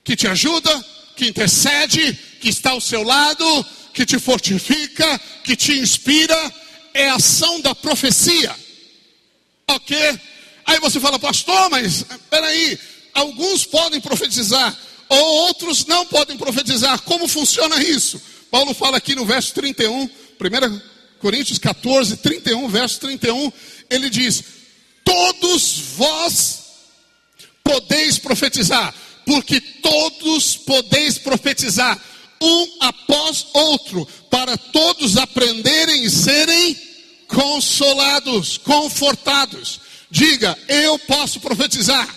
[0.04, 0.84] que te ajuda,
[1.16, 6.61] que intercede, que está ao seu lado, que te fortifica, que te inspira.
[6.94, 8.54] É a ação da profecia.
[9.68, 9.96] Ok?
[10.66, 12.78] Aí você fala, pastor, mas peraí,
[13.14, 14.76] alguns podem profetizar
[15.08, 17.00] ou outros não podem profetizar.
[17.02, 18.20] Como funciona isso?
[18.50, 20.10] Paulo fala aqui no verso 31, 1
[21.18, 23.52] Coríntios 14, 31, verso 31,
[23.88, 24.42] ele diz:
[25.04, 26.62] Todos vós
[27.62, 28.92] podeis profetizar,
[29.24, 32.00] porque todos podeis profetizar,
[32.42, 36.76] um após outro, para todos aprenderem e serem
[37.28, 39.80] consolados, confortados.
[40.10, 42.08] Diga, eu posso profetizar.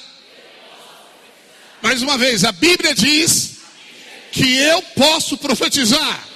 [1.82, 3.58] Mais uma vez, a Bíblia diz
[4.32, 6.28] que eu posso profetizar.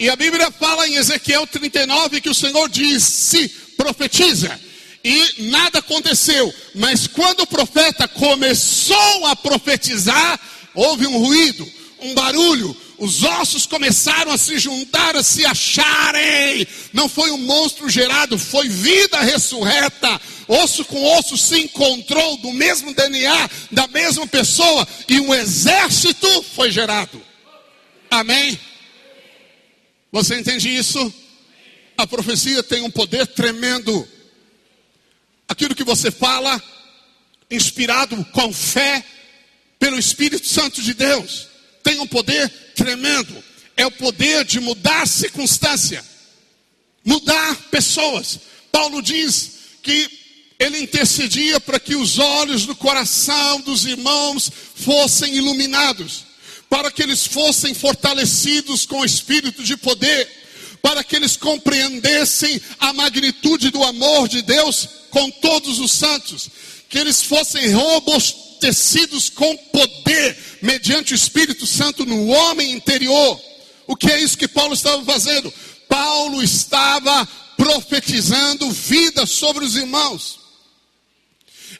[0.00, 4.58] E a Bíblia fala em Ezequiel 39 que o Senhor diz: se profetiza.
[5.04, 6.52] E nada aconteceu.
[6.74, 10.40] Mas quando o profeta começou a profetizar,
[10.74, 11.70] houve um ruído,
[12.02, 16.66] um barulho, os ossos começaram a se juntar, a se acharem.
[16.92, 20.20] Não foi um monstro gerado, foi vida ressurreta.
[20.48, 26.70] Osso com osso se encontrou do mesmo DNA, da mesma pessoa, e um exército foi
[26.70, 27.22] gerado.
[28.10, 28.58] Amém?
[30.10, 31.12] Você entende isso?
[31.96, 34.06] A profecia tem um poder tremendo.
[35.48, 36.62] Aquilo que você fala,
[37.50, 39.04] inspirado com fé
[39.78, 41.51] pelo Espírito Santo de Deus
[41.82, 43.42] tem um poder tremendo.
[43.76, 46.04] É o poder de mudar circunstância,
[47.04, 48.38] mudar pessoas.
[48.70, 50.08] Paulo diz que
[50.58, 56.24] ele intercedia para que os olhos do coração dos irmãos fossem iluminados,
[56.68, 60.28] para que eles fossem fortalecidos com o espírito de poder,
[60.80, 66.48] para que eles compreendessem a magnitude do amor de Deus com todos os santos,
[66.88, 73.40] que eles fossem robustos tecidos com poder, mediante o Espírito Santo no homem interior.
[73.88, 75.52] O que é isso que Paulo estava fazendo?
[75.88, 80.38] Paulo estava profetizando vida sobre os irmãos.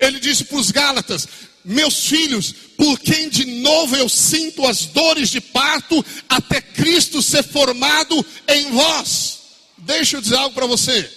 [0.01, 1.29] Ele disse para os Gálatas:
[1.65, 7.45] Meus filhos, por quem de novo eu sinto as dores de parto, até Cristo ser
[7.45, 9.39] formado em vós.
[9.79, 11.09] Deixa eu dizer algo para você: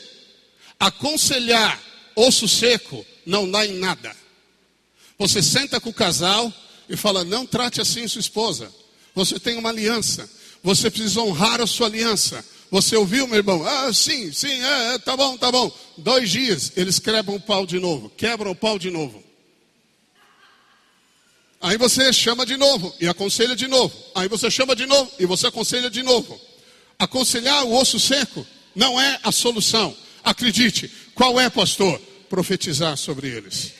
[0.80, 1.82] aconselhar
[2.16, 4.25] osso seco não dá em nada.
[5.18, 6.52] Você senta com o casal
[6.90, 8.72] e fala: não trate assim sua esposa.
[9.14, 10.30] Você tem uma aliança.
[10.62, 12.44] Você precisa honrar a sua aliança.
[12.72, 13.66] Você ouviu, meu irmão?
[13.66, 15.72] Ah, sim, sim, é, é, tá bom, tá bom.
[15.98, 18.10] Dois dias, eles quebram o pau de novo.
[18.10, 19.24] Quebram o pau de novo.
[21.62, 23.96] Aí você chama de novo e aconselha de novo.
[24.14, 26.40] Aí você chama de novo e você aconselha de novo.
[27.00, 29.96] Aconselhar o osso seco não é a solução.
[30.24, 30.92] Acredite.
[31.14, 32.00] Qual é, pastor?
[32.30, 33.75] Profetizar sobre eles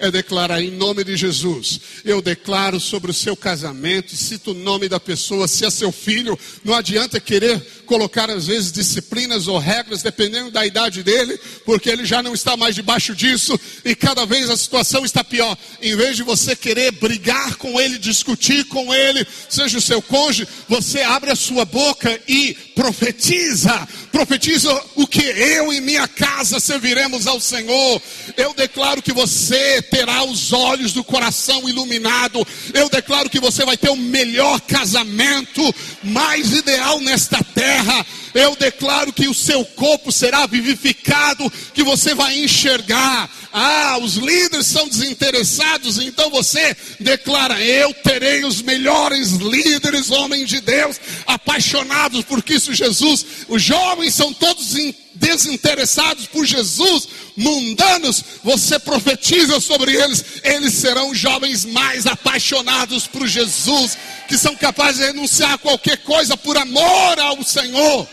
[0.00, 1.80] é declarar em nome de Jesus.
[2.04, 6.38] Eu declaro sobre o seu casamento, cito o nome da pessoa, se é seu filho,
[6.64, 12.06] não adianta querer colocar às vezes disciplinas ou regras, dependendo da idade dele, porque ele
[12.06, 15.56] já não está mais debaixo disso e cada vez a situação está pior.
[15.82, 20.48] Em vez de você querer brigar com ele, discutir com ele, seja o seu cônjuge,
[20.68, 27.26] você abre a sua boca e profetiza, profetiza o que eu e minha casa serviremos
[27.26, 28.02] ao Senhor.
[28.36, 32.46] Eu declaro que você terá os olhos do coração iluminado.
[32.74, 38.04] Eu declaro que você vai ter o melhor casamento, mais ideal nesta terra.
[38.34, 43.28] Eu declaro que o seu corpo será vivificado, que você vai enxergar.
[43.52, 50.60] Ah, os líderes são desinteressados, então você declara: Eu terei os melhores líderes, homens de
[50.60, 53.26] Deus, apaixonados por Cristo Jesus.
[53.48, 54.74] Os jovens são todos
[55.14, 63.98] desinteressados por Jesus, mundanos, você profetiza sobre eles, eles serão jovens mais apaixonados por Jesus,
[64.28, 68.08] que são capazes de renunciar a qualquer coisa por amor ao Senhor.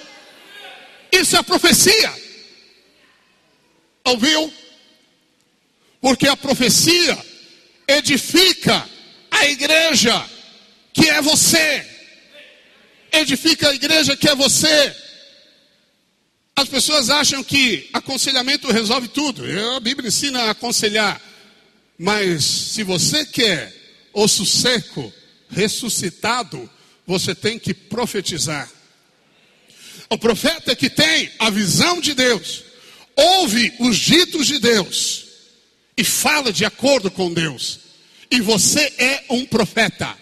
[1.12, 2.14] Isso é profecia.
[4.06, 4.54] Ouviu?
[6.00, 7.18] Porque a profecia
[7.88, 8.88] edifica
[9.32, 10.30] a igreja,
[10.94, 11.86] que é você.
[13.12, 14.96] Edifica a igreja, que é você.
[16.56, 19.44] As pessoas acham que aconselhamento resolve tudo.
[19.76, 21.22] A Bíblia ensina a aconselhar.
[21.98, 23.74] Mas se você quer
[24.14, 25.14] osso seco
[25.50, 26.70] ressuscitado,
[27.06, 28.70] você tem que profetizar.
[30.10, 32.64] O profeta que tem a visão de Deus,
[33.16, 35.26] ouve os ditos de Deus
[35.98, 37.80] e fala de acordo com Deus.
[38.30, 40.18] E você é um profeta,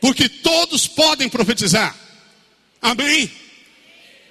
[0.00, 1.96] porque todos podem profetizar.
[2.82, 3.30] Amém?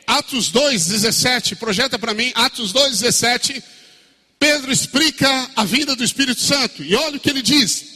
[0.06, 3.64] Atos 2:17, projeta para mim, Atos 2:17.
[4.38, 7.95] Pedro explica a vinda do Espírito Santo, e olha o que ele diz.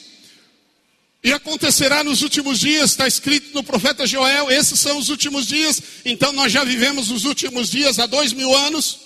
[1.23, 5.81] E acontecerá nos últimos dias, está escrito no profeta Joel, esses são os últimos dias,
[6.05, 8.99] então nós já vivemos os últimos dias há dois mil anos.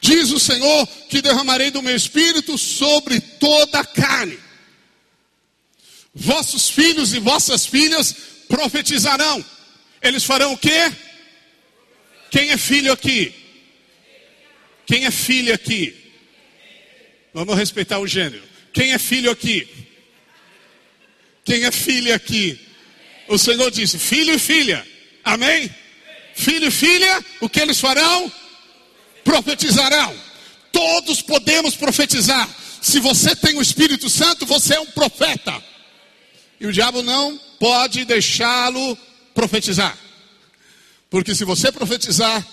[0.00, 4.38] Diz o Senhor que derramarei do meu espírito sobre toda a carne.
[6.14, 8.14] Vossos filhos e vossas filhas
[8.48, 9.44] profetizarão.
[10.00, 10.92] Eles farão o quê?
[12.30, 13.32] Quem é filho aqui?
[14.86, 15.96] Quem é filho aqui?
[17.32, 18.42] Vamos respeitar o gênero.
[18.72, 19.68] Quem é filho aqui?
[21.44, 22.58] Quem é filha aqui?
[23.28, 24.86] O Senhor disse: filho e filha.
[25.24, 25.70] Amém?
[26.34, 28.32] Filho e filha, o que eles farão?
[29.24, 30.14] Profetizarão.
[30.72, 32.48] Todos podemos profetizar.
[32.80, 35.62] Se você tem o Espírito Santo, você é um profeta.
[36.58, 38.96] E o diabo não pode deixá-lo
[39.34, 39.96] profetizar.
[41.10, 42.46] Porque se você profetizar,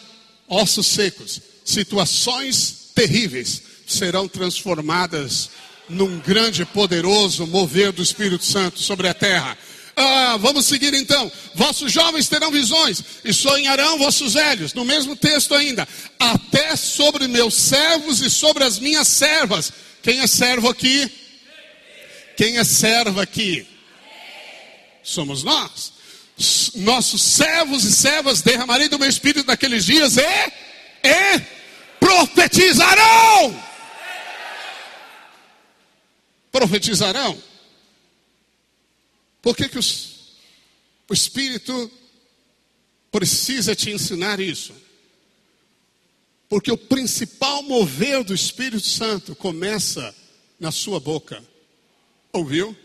[0.47, 5.49] ossos secos, situações terríveis serão transformadas
[5.89, 9.57] num grande e poderoso mover do Espírito Santo sobre a terra.
[9.95, 11.29] Ah, vamos seguir então.
[11.53, 14.73] Vossos jovens terão visões e sonharão vossos velhos.
[14.73, 15.85] No mesmo texto ainda.
[16.17, 19.73] Até sobre meus servos e sobre as minhas servas.
[20.01, 21.11] Quem é servo aqui?
[22.37, 23.67] Quem é serva aqui?
[25.03, 25.91] Somos nós.
[26.75, 30.21] Nossos servos e servas derramarei do meu espírito naqueles dias e,
[31.03, 31.41] e
[31.99, 33.68] profetizarão
[36.51, 37.41] profetizarão.
[39.41, 40.35] Por que, que os,
[41.09, 41.91] o Espírito
[43.11, 44.73] precisa te ensinar isso?
[46.47, 50.13] Porque o principal mover do Espírito Santo começa
[50.59, 51.43] na sua boca.
[52.33, 52.75] Ouviu?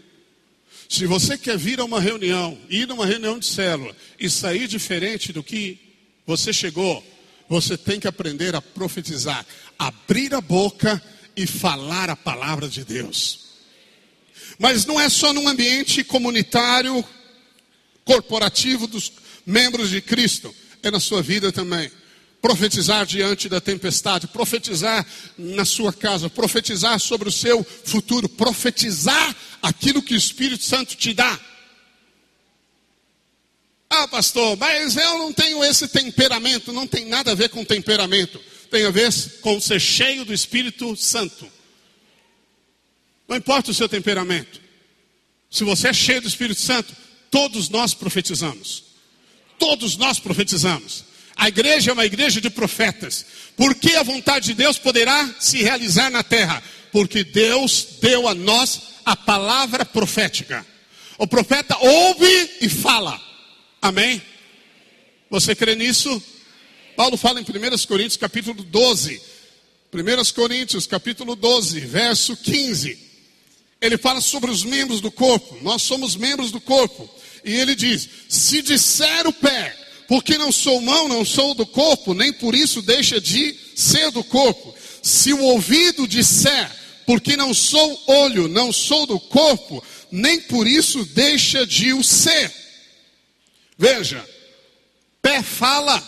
[0.88, 4.68] Se você quer vir a uma reunião, ir a uma reunião de célula e sair
[4.68, 5.78] diferente do que
[6.26, 7.02] você chegou,
[7.48, 9.44] você tem que aprender a profetizar,
[9.78, 11.02] abrir a boca
[11.36, 13.43] e falar a palavra de Deus.
[14.58, 17.04] Mas não é só num ambiente comunitário,
[18.04, 19.12] corporativo dos
[19.44, 21.90] membros de Cristo, é na sua vida também.
[22.40, 25.04] Profetizar diante da tempestade, profetizar
[25.38, 31.14] na sua casa, profetizar sobre o seu futuro, profetizar aquilo que o Espírito Santo te
[31.14, 31.40] dá.
[33.88, 38.40] Ah, pastor, mas eu não tenho esse temperamento, não tem nada a ver com temperamento,
[38.70, 41.50] tem a ver com ser cheio do Espírito Santo.
[43.28, 44.60] Não importa o seu temperamento.
[45.50, 46.94] Se você é cheio do Espírito Santo,
[47.30, 48.84] todos nós profetizamos.
[49.58, 51.04] Todos nós profetizamos.
[51.36, 53.24] A igreja é uma igreja de profetas.
[53.56, 56.62] Porque a vontade de Deus poderá se realizar na terra?
[56.92, 60.64] Porque Deus deu a nós a palavra profética.
[61.18, 63.20] O profeta ouve e fala.
[63.80, 64.20] Amém?
[65.30, 66.22] Você crê nisso?
[66.96, 69.20] Paulo fala em 1 Coríntios capítulo 12.
[69.92, 73.13] 1 Coríntios capítulo 12, verso 15
[73.84, 75.58] ele fala sobre os membros do corpo.
[75.60, 77.08] Nós somos membros do corpo.
[77.44, 79.76] E ele diz: se disser o pé,
[80.08, 84.24] porque não sou mão, não sou do corpo, nem por isso deixa de ser do
[84.24, 84.74] corpo.
[85.02, 86.70] Se o ouvido disser,
[87.04, 92.50] porque não sou olho, não sou do corpo, nem por isso deixa de o ser.
[93.76, 94.26] Veja,
[95.20, 96.02] pé fala,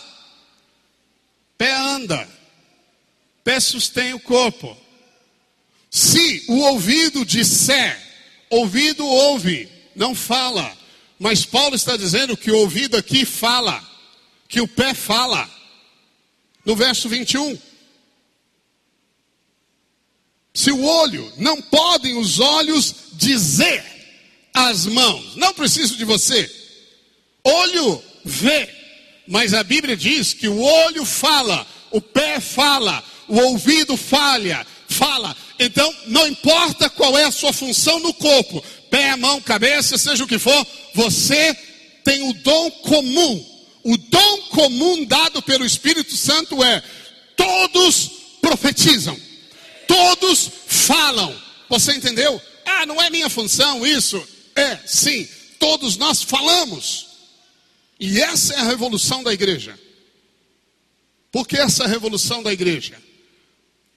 [1.55, 2.27] pé anda,
[3.43, 4.75] pé sustém o corpo.
[5.97, 7.99] Se o ouvido disser,
[8.51, 10.77] ouvido ouve, não fala.
[11.17, 13.83] Mas Paulo está dizendo que o ouvido aqui fala,
[14.47, 15.49] que o pé fala.
[16.63, 17.57] No verso 21.
[20.53, 23.83] Se o olho, não podem os olhos dizer
[24.53, 26.47] às mãos, não preciso de você.
[27.43, 28.69] Olho vê,
[29.27, 35.35] mas a Bíblia diz que o olho fala o pé fala, o ouvido falha, fala.
[35.59, 40.27] Então, não importa qual é a sua função no corpo, pé, mão, cabeça, seja o
[40.27, 41.53] que for, você
[42.03, 43.57] tem o dom comum.
[43.83, 46.81] O dom comum dado pelo Espírito Santo é:
[47.35, 48.11] todos
[48.41, 49.17] profetizam,
[49.87, 51.35] todos falam.
[51.69, 52.41] Você entendeu?
[52.65, 54.21] Ah, não é minha função isso.
[54.55, 55.27] É, sim,
[55.59, 57.07] todos nós falamos.
[57.99, 59.77] E essa é a revolução da igreja.
[61.31, 62.97] Por que essa revolução da igreja?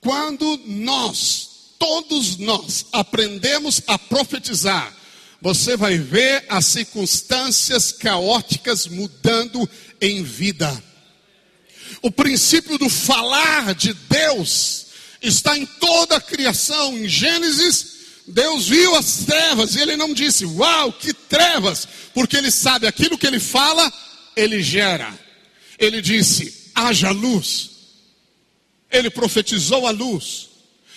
[0.01, 1.49] Quando nós,
[1.79, 4.95] todos nós, aprendemos a profetizar,
[5.43, 9.69] você vai ver as circunstâncias caóticas mudando
[10.01, 10.83] em vida.
[12.03, 14.87] O princípio do falar de Deus
[15.21, 16.97] está em toda a criação.
[16.97, 17.87] Em Gênesis,
[18.27, 23.19] Deus viu as trevas e ele não disse, uau, que trevas, porque ele sabe aquilo
[23.19, 23.93] que ele fala,
[24.37, 25.19] ele gera.
[25.79, 27.70] Ele disse, haja luz.
[28.91, 30.49] Ele profetizou a luz.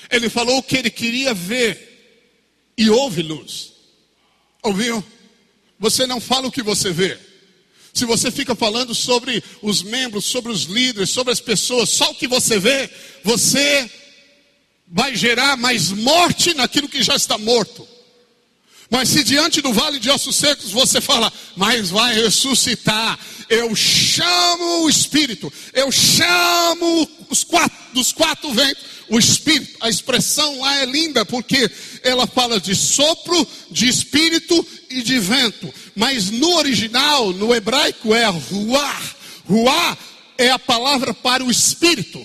[0.10, 3.74] Ele falou o que ele queria ver e houve luz.
[4.62, 5.04] Ouviu?
[5.80, 7.18] Você não fala o que você vê.
[7.94, 12.16] Se você fica falando sobre os membros, sobre os líderes, sobre as pessoas, só o
[12.16, 12.90] que você vê,
[13.24, 13.90] você
[14.88, 17.88] vai gerar mais morte naquilo que já está morto.
[18.94, 23.18] Mas se diante do vale de ossos secos você fala, mas vai ressuscitar,
[23.50, 30.60] eu chamo o Espírito, eu chamo os quatro, dos quatro ventos, o Espírito, a expressão
[30.60, 31.72] lá é linda, porque
[32.04, 35.74] ela fala de sopro, de Espírito e de vento.
[35.96, 39.02] Mas no original, no hebraico, é ruá.
[39.44, 39.98] Ruá
[40.38, 42.24] é a palavra para o Espírito.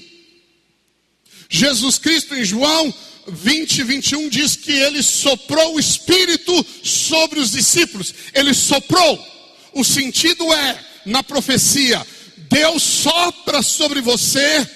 [1.49, 2.93] Jesus Cristo em João
[3.31, 8.14] 20, 21 diz que ele soprou o Espírito sobre os discípulos.
[8.35, 9.26] Ele soprou.
[9.72, 12.05] O sentido é, na profecia,
[12.51, 14.68] Deus sopra sobre você,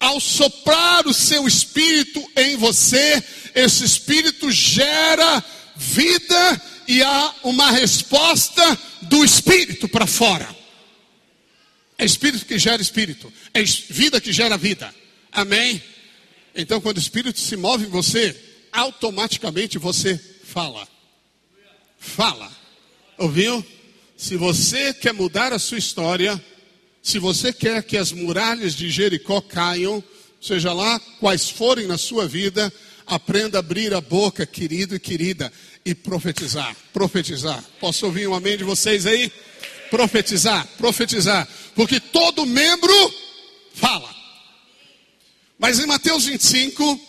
[0.00, 3.22] ao soprar o seu Espírito em você,
[3.54, 5.42] esse Espírito gera
[5.76, 10.48] vida e há uma resposta do Espírito para fora.
[11.96, 14.92] É Espírito que gera Espírito, é vida que gera vida.
[15.30, 15.80] Amém?
[16.54, 18.36] Então, quando o Espírito se move em você,
[18.72, 20.86] automaticamente você fala.
[21.98, 22.50] Fala.
[23.18, 23.64] Ouviu?
[24.16, 26.42] Se você quer mudar a sua história,
[27.02, 30.02] se você quer que as muralhas de Jericó caiam,
[30.40, 32.72] seja lá quais forem na sua vida,
[33.06, 35.52] aprenda a abrir a boca, querido e querida,
[35.84, 36.76] e profetizar.
[36.92, 37.64] Profetizar.
[37.80, 39.32] Posso ouvir um amém de vocês aí?
[39.90, 41.48] Profetizar, profetizar.
[41.74, 43.14] Porque todo membro
[43.74, 44.21] fala.
[45.62, 47.00] Mas em Mateus 25,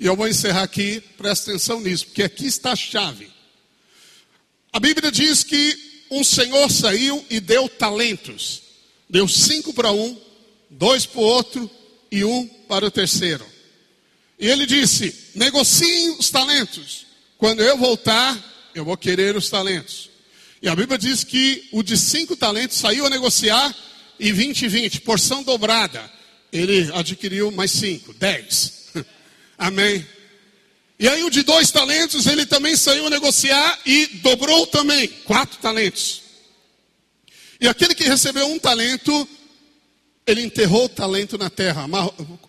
[0.00, 3.30] e eu vou encerrar aqui, presta atenção nisso, porque aqui está a chave.
[4.72, 5.78] A Bíblia diz que
[6.10, 8.60] um senhor saiu e deu talentos.
[9.08, 10.20] Deu cinco para um,
[10.68, 11.70] dois para o outro
[12.10, 13.46] e um para o terceiro.
[14.36, 17.06] E ele disse: negociem os talentos.
[17.38, 18.36] Quando eu voltar,
[18.74, 20.10] eu vou querer os talentos.
[20.60, 23.72] E a Bíblia diz que o de cinco talentos saiu a negociar
[24.18, 26.10] e 20 e 20, porção dobrada
[26.52, 28.90] ele adquiriu mais cinco, dez.
[29.56, 30.06] Amém.
[30.98, 35.58] E aí o de dois talentos, ele também saiu a negociar e dobrou também, quatro
[35.58, 36.22] talentos.
[37.60, 39.28] E aquele que recebeu um talento,
[40.26, 41.86] ele enterrou o talento na terra,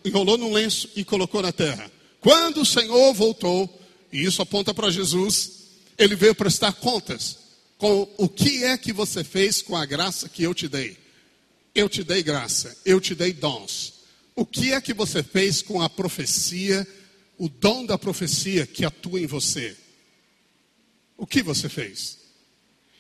[0.04, 1.92] enrolou num lenço e colocou na terra.
[2.20, 3.70] Quando o Senhor voltou,
[4.12, 5.52] e isso aponta para Jesus,
[5.98, 7.38] ele veio prestar contas
[7.78, 10.98] com o que é que você fez com a graça que eu te dei.
[11.76, 13.93] Eu te dei graça, eu te dei dons.
[14.36, 16.88] O que é que você fez com a profecia,
[17.38, 19.78] o dom da profecia que atua em você?
[21.18, 22.18] O que você fez?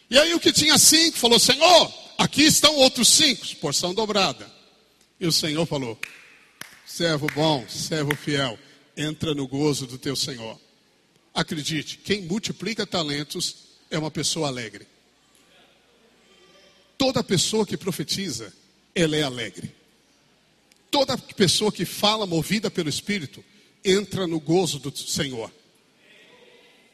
[0.09, 4.51] E aí o que tinha cinco falou: Senhor, aqui estão outros cinco, porção dobrada.
[5.19, 5.99] E o Senhor falou:
[6.85, 8.57] servo bom, servo fiel,
[8.95, 10.59] entra no gozo do teu Senhor.
[11.33, 13.55] Acredite, quem multiplica talentos
[13.89, 14.85] é uma pessoa alegre.
[16.95, 18.53] Toda pessoa que profetiza,
[18.93, 19.73] ela é alegre.
[20.93, 23.43] Toda pessoa que fala movida pelo Espírito
[23.83, 25.51] entra no gozo do Senhor.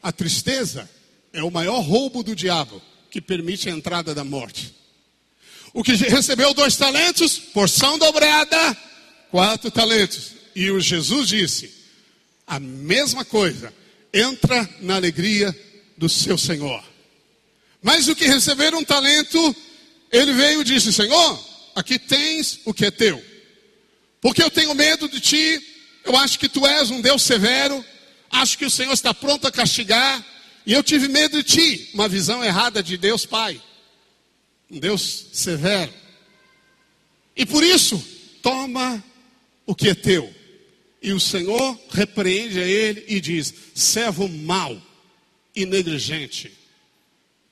[0.02, 0.88] A tristeza
[1.34, 2.80] é o maior roubo do diabo
[3.10, 4.74] que permite a entrada da morte.
[5.74, 8.74] O que recebeu dois talentos, porção dobrada,
[9.30, 10.32] quatro talentos.
[10.56, 11.70] E o Jesus disse:
[12.46, 13.70] a mesma coisa,
[14.14, 15.54] entra na alegria
[15.98, 16.82] do seu Senhor.
[17.82, 19.54] Mas o que receberam um talento,
[20.10, 21.38] ele veio e disse: Senhor,
[21.74, 23.28] aqui tens o que é teu.
[24.20, 25.66] Porque eu tenho medo de ti,
[26.04, 27.84] eu acho que tu és um Deus severo,
[28.30, 30.24] acho que o Senhor está pronto a castigar,
[30.66, 33.60] e eu tive medo de ti, uma visão errada de Deus Pai,
[34.70, 35.92] um Deus severo.
[37.34, 38.02] E por isso,
[38.42, 39.02] toma
[39.64, 40.32] o que é teu.
[41.02, 44.80] E o Senhor repreende a ele e diz: servo mau
[45.56, 46.52] e negligente,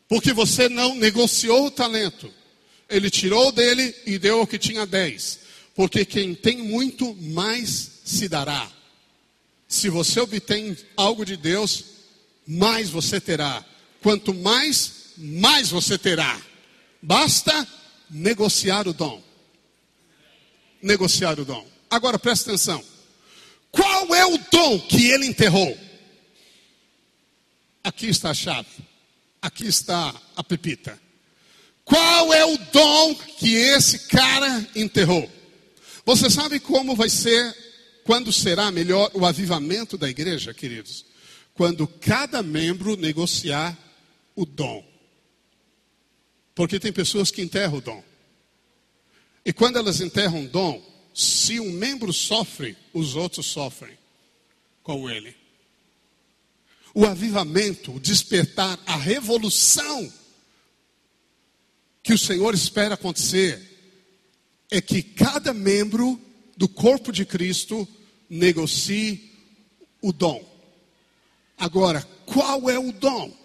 [0.07, 2.33] porque você não negociou o talento.
[2.89, 5.41] Ele tirou dele e deu ao que tinha dez.
[5.79, 8.68] Porque quem tem muito, mais se dará.
[9.68, 11.85] Se você obtém algo de Deus,
[12.45, 13.64] mais você terá.
[14.03, 16.37] Quanto mais, mais você terá.
[17.01, 17.64] Basta
[18.11, 19.22] negociar o dom.
[20.83, 21.64] Negociar o dom.
[21.89, 22.85] Agora presta atenção.
[23.70, 25.79] Qual é o dom que ele enterrou?
[27.85, 28.68] Aqui está a chave.
[29.41, 31.01] Aqui está a pepita.
[31.85, 35.38] Qual é o dom que esse cara enterrou?
[36.09, 37.54] Você sabe como vai ser,
[38.02, 41.04] quando será melhor o avivamento da igreja, queridos?
[41.52, 43.76] Quando cada membro negociar
[44.34, 44.82] o dom.
[46.54, 48.02] Porque tem pessoas que enterram o dom.
[49.44, 50.82] E quando elas enterram o dom,
[51.12, 53.98] se um membro sofre, os outros sofrem
[54.82, 55.36] com ele.
[56.94, 60.11] O avivamento, o despertar, a revolução
[62.02, 63.68] que o Senhor espera acontecer
[64.71, 66.21] é que cada membro
[66.57, 67.87] do corpo de Cristo
[68.29, 69.33] negocie
[70.03, 70.45] o dom.
[71.57, 73.37] Agora, qual é o dom?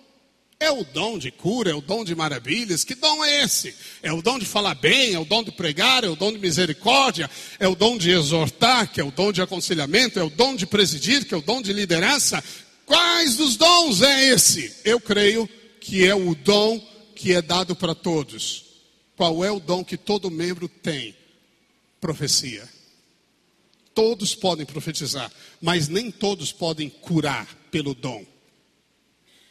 [0.59, 2.83] É o dom de cura, é o dom de maravilhas.
[2.83, 3.75] Que dom é esse?
[4.01, 6.37] É o dom de falar bem, é o dom de pregar, é o dom de
[6.37, 10.55] misericórdia, é o dom de exortar, que é o dom de aconselhamento, é o dom
[10.55, 12.41] de presidir, que é o dom de liderança.
[12.85, 14.73] Quais dos dons é esse?
[14.85, 15.49] Eu creio
[15.81, 16.79] que é o dom
[17.15, 18.72] que é dado para todos.
[19.15, 21.15] Qual é o dom que todo membro tem?
[22.01, 22.67] Profecia.
[23.93, 28.25] Todos podem profetizar, mas nem todos podem curar pelo dom.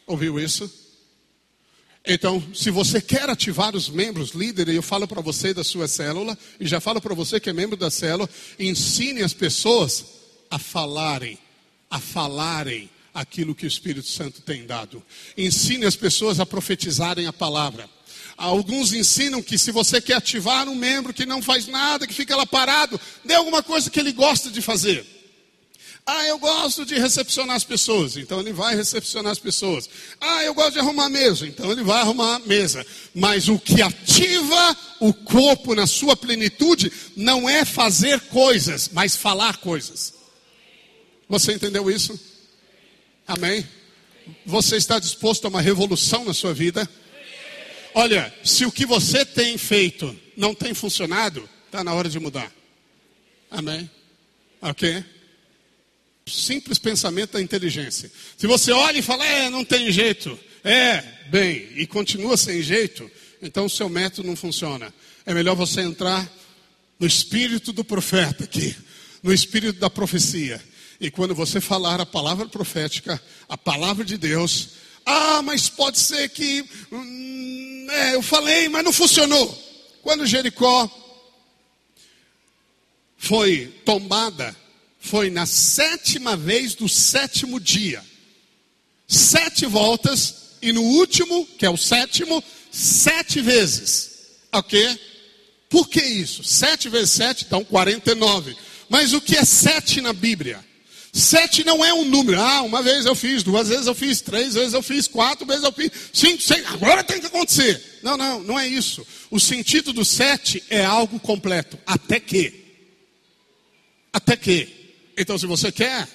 [0.05, 0.69] Ouviu isso?
[2.05, 6.37] Então, se você quer ativar os membros líderes, eu falo para você da sua célula,
[6.59, 10.05] e já falo para você que é membro da célula, ensine as pessoas
[10.51, 11.39] a falarem,
[11.89, 15.01] a falarem aquilo que o Espírito Santo tem dado.
[15.37, 17.89] Ensine as pessoas a profetizarem a palavra.
[18.37, 22.35] Alguns ensinam que se você quer ativar um membro que não faz nada, que fica
[22.35, 25.05] lá parado, dê alguma coisa que ele gosta de fazer.
[26.05, 29.89] Ah, eu gosto de recepcionar as pessoas, então ele vai recepcionar as pessoas.
[30.19, 32.85] Ah, eu gosto de arrumar mesa, então ele vai arrumar mesa.
[33.15, 39.57] Mas o que ativa o corpo na sua plenitude não é fazer coisas, mas falar
[39.57, 40.13] coisas.
[41.29, 42.19] Você entendeu isso?
[43.25, 43.65] Amém?
[44.45, 46.89] Você está disposto a uma revolução na sua vida?
[47.95, 52.51] Olha, se o que você tem feito não tem funcionado, está na hora de mudar.
[53.49, 53.89] Amém?
[54.61, 55.03] Ok?
[56.25, 58.11] Simples pensamento da inteligência.
[58.37, 63.09] Se você olha e fala, é, não tem jeito, é, bem, e continua sem jeito,
[63.41, 64.93] então o seu método não funciona.
[65.25, 66.31] É melhor você entrar
[66.99, 68.75] no espírito do profeta aqui,
[69.21, 70.61] no espírito da profecia.
[70.99, 74.69] E quando você falar a palavra profética, a palavra de Deus,
[75.05, 79.47] ah, mas pode ser que hum, é, eu falei, mas não funcionou.
[80.01, 80.89] Quando Jericó
[83.17, 84.55] foi tombada,
[84.99, 88.03] foi na sétima vez do sétimo dia.
[89.07, 94.11] Sete voltas, e no último, que é o sétimo, sete vezes.
[94.51, 94.99] Ok?
[95.69, 96.43] Por que isso?
[96.43, 98.55] Sete vezes sete, então 49.
[98.89, 100.63] Mas o que é sete na Bíblia?
[101.15, 102.41] Sete não é um número.
[102.41, 105.63] Ah, uma vez eu fiz, duas vezes eu fiz, três vezes eu fiz, quatro vezes
[105.63, 106.65] eu fiz, cinco, seis.
[106.65, 107.99] Agora tem que acontecer.
[108.01, 109.05] Não, não, não é isso.
[109.29, 111.77] O sentido do sete é algo completo.
[111.85, 112.63] Até que.
[114.11, 114.67] Até que.
[115.15, 116.07] Então, se você quer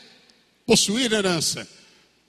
[0.67, 1.67] possuir herança,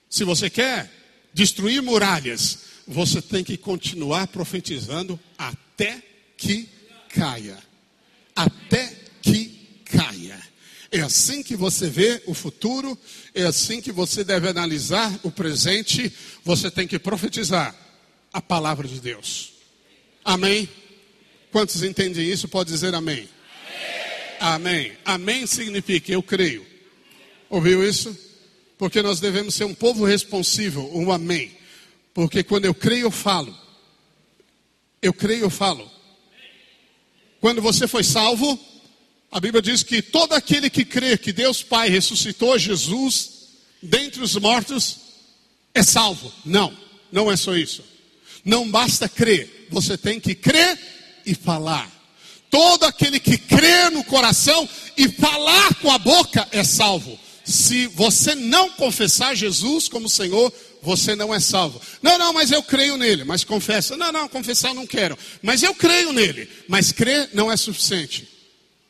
[0.08, 0.88] se você quer
[1.34, 6.00] destruir muralhas, você tem que continuar profetizando até
[6.36, 6.68] que
[7.08, 7.58] caia.
[8.34, 8.99] Até.
[10.92, 12.98] É assim que você vê o futuro,
[13.32, 16.12] é assim que você deve analisar o presente.
[16.44, 17.74] Você tem que profetizar
[18.32, 19.52] a palavra de Deus.
[20.24, 20.68] Amém?
[21.52, 22.48] Quantos entendem isso?
[22.48, 23.28] Pode dizer amém.
[24.40, 24.92] Amém.
[25.04, 26.66] Amém significa eu creio.
[27.48, 28.16] Ouviu isso?
[28.78, 31.52] Porque nós devemos ser um povo responsível, um amém.
[32.14, 33.56] Porque quando eu creio, eu falo.
[35.02, 35.90] Eu creio, eu falo.
[37.40, 38.58] Quando você foi salvo,
[39.30, 43.30] a Bíblia diz que todo aquele que crê que Deus Pai ressuscitou Jesus
[43.80, 44.96] dentre os mortos
[45.72, 46.32] é salvo.
[46.44, 46.76] Não,
[47.12, 47.84] não é só isso.
[48.44, 50.78] Não basta crer, você tem que crer
[51.24, 51.88] e falar.
[52.50, 57.18] Todo aquele que crê no coração e falar com a boca é salvo.
[57.44, 60.52] Se você não confessar Jesus como Senhor,
[60.82, 61.80] você não é salvo.
[62.02, 63.22] Não, não, mas eu creio nele.
[63.22, 63.96] Mas confessa.
[63.96, 65.16] Não, não, confessar não quero.
[65.40, 66.48] Mas eu creio nele.
[66.66, 68.28] Mas crer não é suficiente.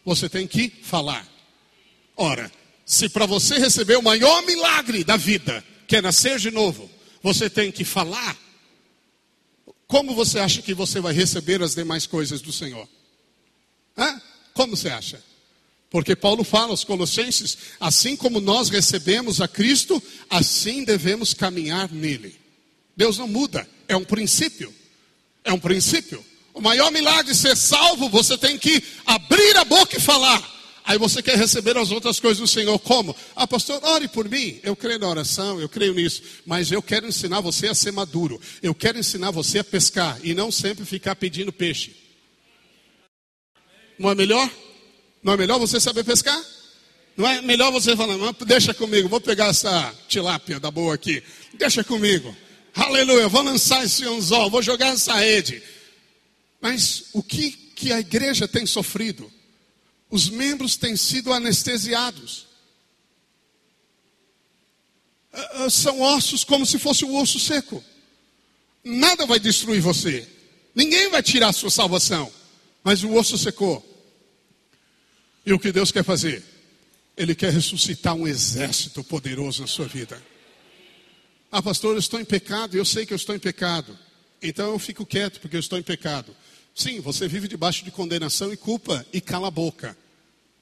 [0.05, 1.27] Você tem que falar.
[2.17, 2.51] Ora,
[2.85, 6.91] se para você receber o maior milagre da vida, que é nascer de novo,
[7.23, 8.37] você tem que falar,
[9.87, 12.89] como você acha que você vai receber as demais coisas do Senhor?
[13.97, 14.21] Hã?
[14.55, 15.23] Como você acha?
[15.91, 22.39] Porque Paulo fala aos Colossenses: assim como nós recebemos a Cristo, assim devemos caminhar nele.
[22.97, 24.73] Deus não muda, é um princípio.
[25.43, 26.25] É um princípio.
[26.53, 30.61] O maior milagre ser salvo, você tem que abrir a boca e falar.
[30.85, 32.79] Aí você quer receber as outras coisas do Senhor.
[32.81, 33.15] Como?
[33.37, 34.59] Ah, pastor, ore por mim.
[34.63, 36.23] Eu creio na oração, eu creio nisso.
[36.45, 38.41] Mas eu quero ensinar você a ser maduro.
[38.63, 41.95] Eu quero ensinar você a pescar e não sempre ficar pedindo peixe.
[43.99, 44.51] Não é melhor?
[45.23, 46.43] Não é melhor você saber pescar?
[47.17, 51.23] Não é melhor você falar, deixa comigo, vou pegar essa tilápia da boa aqui.
[51.53, 52.35] Deixa comigo.
[52.75, 55.63] Aleluia, vou lançar esse anzol, vou jogar essa rede.
[56.61, 59.33] Mas o que, que a igreja tem sofrido?
[60.11, 62.47] Os membros têm sido anestesiados.
[65.33, 67.83] Ah, ah, são ossos como se fosse um osso seco.
[68.85, 70.29] Nada vai destruir você.
[70.75, 72.31] Ninguém vai tirar a sua salvação.
[72.83, 73.87] Mas o osso secou.
[75.45, 76.45] E o que Deus quer fazer?
[77.17, 80.21] Ele quer ressuscitar um exército poderoso na sua vida.
[81.53, 83.99] Ah, pastor, eu estou em pecado, eu sei que eu estou em pecado.
[84.43, 86.35] Então eu fico quieto porque eu estou em pecado.
[86.81, 89.95] Sim, você vive debaixo de condenação e culpa e cala a boca.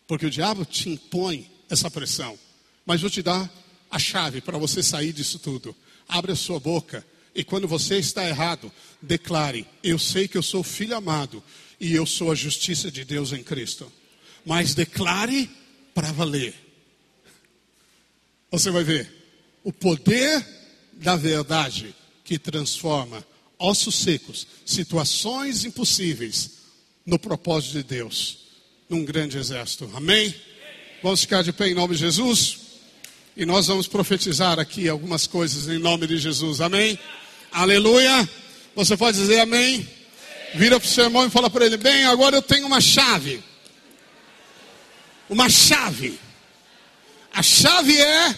[0.04, 2.36] Porque o diabo te impõe essa pressão.
[2.84, 3.48] Mas vou te dar
[3.88, 5.76] a chave para você sair disso tudo.
[6.08, 7.06] Abre a sua boca
[7.36, 11.40] e quando você está errado, declare: Eu sei que eu sou filho amado
[11.78, 13.88] e eu sou a justiça de Deus em Cristo.
[14.44, 15.48] Mas declare
[15.94, 16.52] para valer.
[18.50, 19.08] Você vai ver
[19.62, 20.44] o poder
[20.94, 21.94] da verdade
[22.24, 23.24] que transforma
[23.58, 26.50] ossos secos, situações impossíveis,
[27.04, 28.38] no propósito de Deus,
[28.88, 29.90] num grande exército.
[29.94, 30.34] Amém?
[31.02, 32.58] Vamos ficar de pé em nome de Jesus?
[33.36, 36.60] E nós vamos profetizar aqui algumas coisas em nome de Jesus.
[36.60, 36.98] Amém?
[37.52, 38.28] Aleluia.
[38.74, 39.88] Você pode dizer amém?
[40.54, 43.42] Vira para o seu irmão e fala para ele: Bem, agora eu tenho uma chave.
[45.28, 46.18] Uma chave.
[47.32, 48.34] A chave é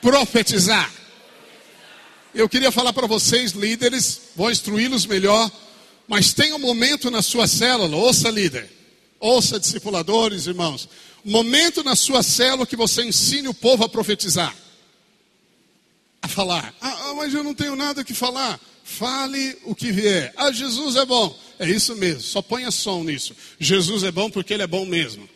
[0.00, 0.92] profetizar.
[2.34, 5.48] Eu queria falar para vocês, líderes, vou instruí-los melhor,
[6.08, 8.68] mas tem um momento na sua célula, ouça líder,
[9.20, 10.88] ouça discipuladores, irmãos,
[11.24, 14.52] momento na sua célula que você ensine o povo a profetizar,
[16.20, 16.74] a falar.
[16.80, 18.60] Ah, ah, mas eu não tenho nada que falar.
[18.82, 20.32] Fale o que vier.
[20.36, 21.38] Ah, Jesus é bom.
[21.60, 23.32] É isso mesmo, só ponha som nisso.
[23.60, 25.28] Jesus é bom porque ele é bom mesmo.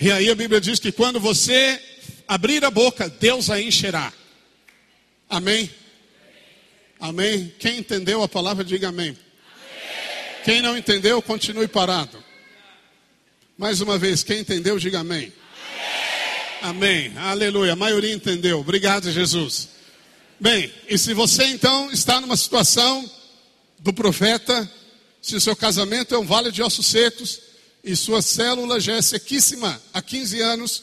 [0.00, 1.82] E aí a Bíblia diz que quando você
[2.28, 4.12] abrir a boca, Deus a encherá.
[5.28, 5.68] Amém?
[7.04, 7.52] Amém?
[7.58, 9.08] Quem entendeu a palavra, diga amém.
[9.08, 9.18] amém.
[10.42, 12.16] Quem não entendeu, continue parado.
[13.58, 15.30] Mais uma vez, quem entendeu, diga amém.
[16.62, 17.08] Amém.
[17.08, 17.18] amém.
[17.18, 17.74] Aleluia.
[17.74, 18.60] A maioria entendeu.
[18.60, 19.68] Obrigado, Jesus.
[20.40, 23.04] Bem, e se você então está numa situação
[23.80, 24.66] do profeta,
[25.20, 27.38] se o seu casamento é um vale de ossos secos
[27.84, 30.82] e sua célula já é sequíssima há 15 anos,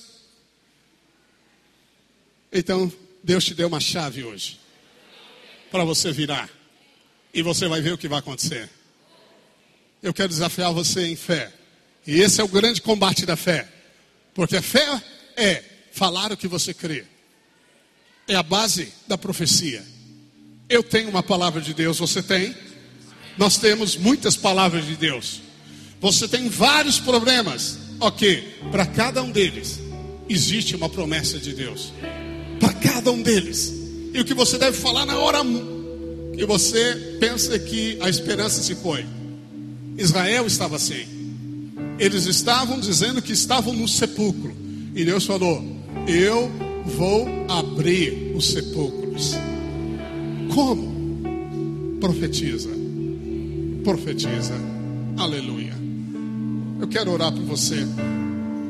[2.53, 2.93] então
[3.24, 4.61] Deus te deu uma chave hoje
[5.72, 6.49] para você virar.
[7.34, 8.69] E você vai ver o que vai acontecer.
[10.03, 11.51] Eu quero desafiar você em fé.
[12.05, 13.67] E esse é o grande combate da fé.
[14.34, 15.01] Porque a fé
[15.38, 17.05] é falar o que você crê.
[18.28, 19.84] É a base da profecia.
[20.67, 22.55] Eu tenho uma palavra de Deus, você tem?
[23.38, 25.41] Nós temos muitas palavras de Deus.
[25.99, 27.80] Você tem vários problemas.
[27.99, 29.80] Ok, para cada um deles
[30.34, 31.93] existe uma promessa de Deus.
[32.59, 33.80] Para cada um deles.
[34.14, 35.39] E o que você deve falar na hora
[36.36, 39.05] que você pensa que a esperança se foi.
[39.97, 41.05] Israel estava assim.
[41.99, 44.55] Eles estavam dizendo que estavam no sepulcro.
[44.95, 45.64] E Deus falou:
[46.07, 46.49] Eu
[46.97, 49.36] vou abrir os sepulcros.
[50.53, 50.91] Como?
[51.99, 52.70] Profetiza.
[53.84, 54.55] Profetiza.
[55.18, 55.74] Aleluia.
[56.80, 57.86] Eu quero orar por você.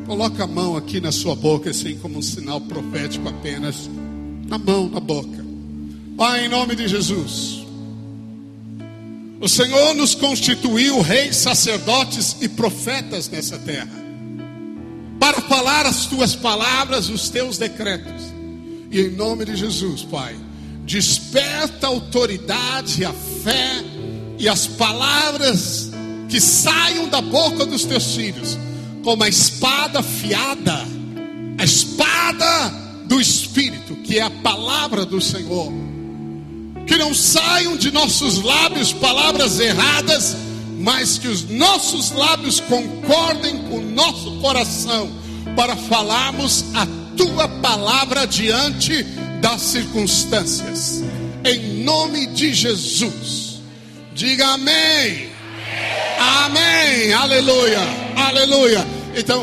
[0.06, 3.90] Coloca a mão aqui na sua boca, assim como um sinal profético apenas
[4.52, 5.46] na mão, na boca.
[6.18, 7.66] Pai, em nome de Jesus.
[9.40, 13.90] O Senhor nos constituiu reis, sacerdotes e profetas nessa terra.
[15.18, 18.24] Para falar as tuas palavras, os teus decretos.
[18.92, 20.36] E em nome de Jesus, Pai,
[20.86, 23.82] desperta a autoridade, a fé
[24.38, 25.92] e as palavras
[26.28, 28.58] que saiam da boca dos teus filhos,
[29.02, 30.86] como a espada afiada,
[31.58, 32.81] a espada
[33.12, 35.70] do Espírito, que é a palavra do Senhor.
[36.88, 40.38] Que não saiam de nossos lábios palavras erradas,
[40.80, 45.12] mas que os nossos lábios concordem com o nosso coração,
[45.58, 46.88] para falarmos a
[47.18, 49.04] tua palavra diante
[49.42, 51.04] das circunstâncias.
[51.44, 53.60] Em nome de Jesus.
[54.16, 55.32] Diga amém.
[56.18, 57.12] Amém.
[57.12, 57.14] amém.
[57.14, 57.80] Aleluia.
[58.16, 58.88] Aleluia.
[59.14, 59.40] Então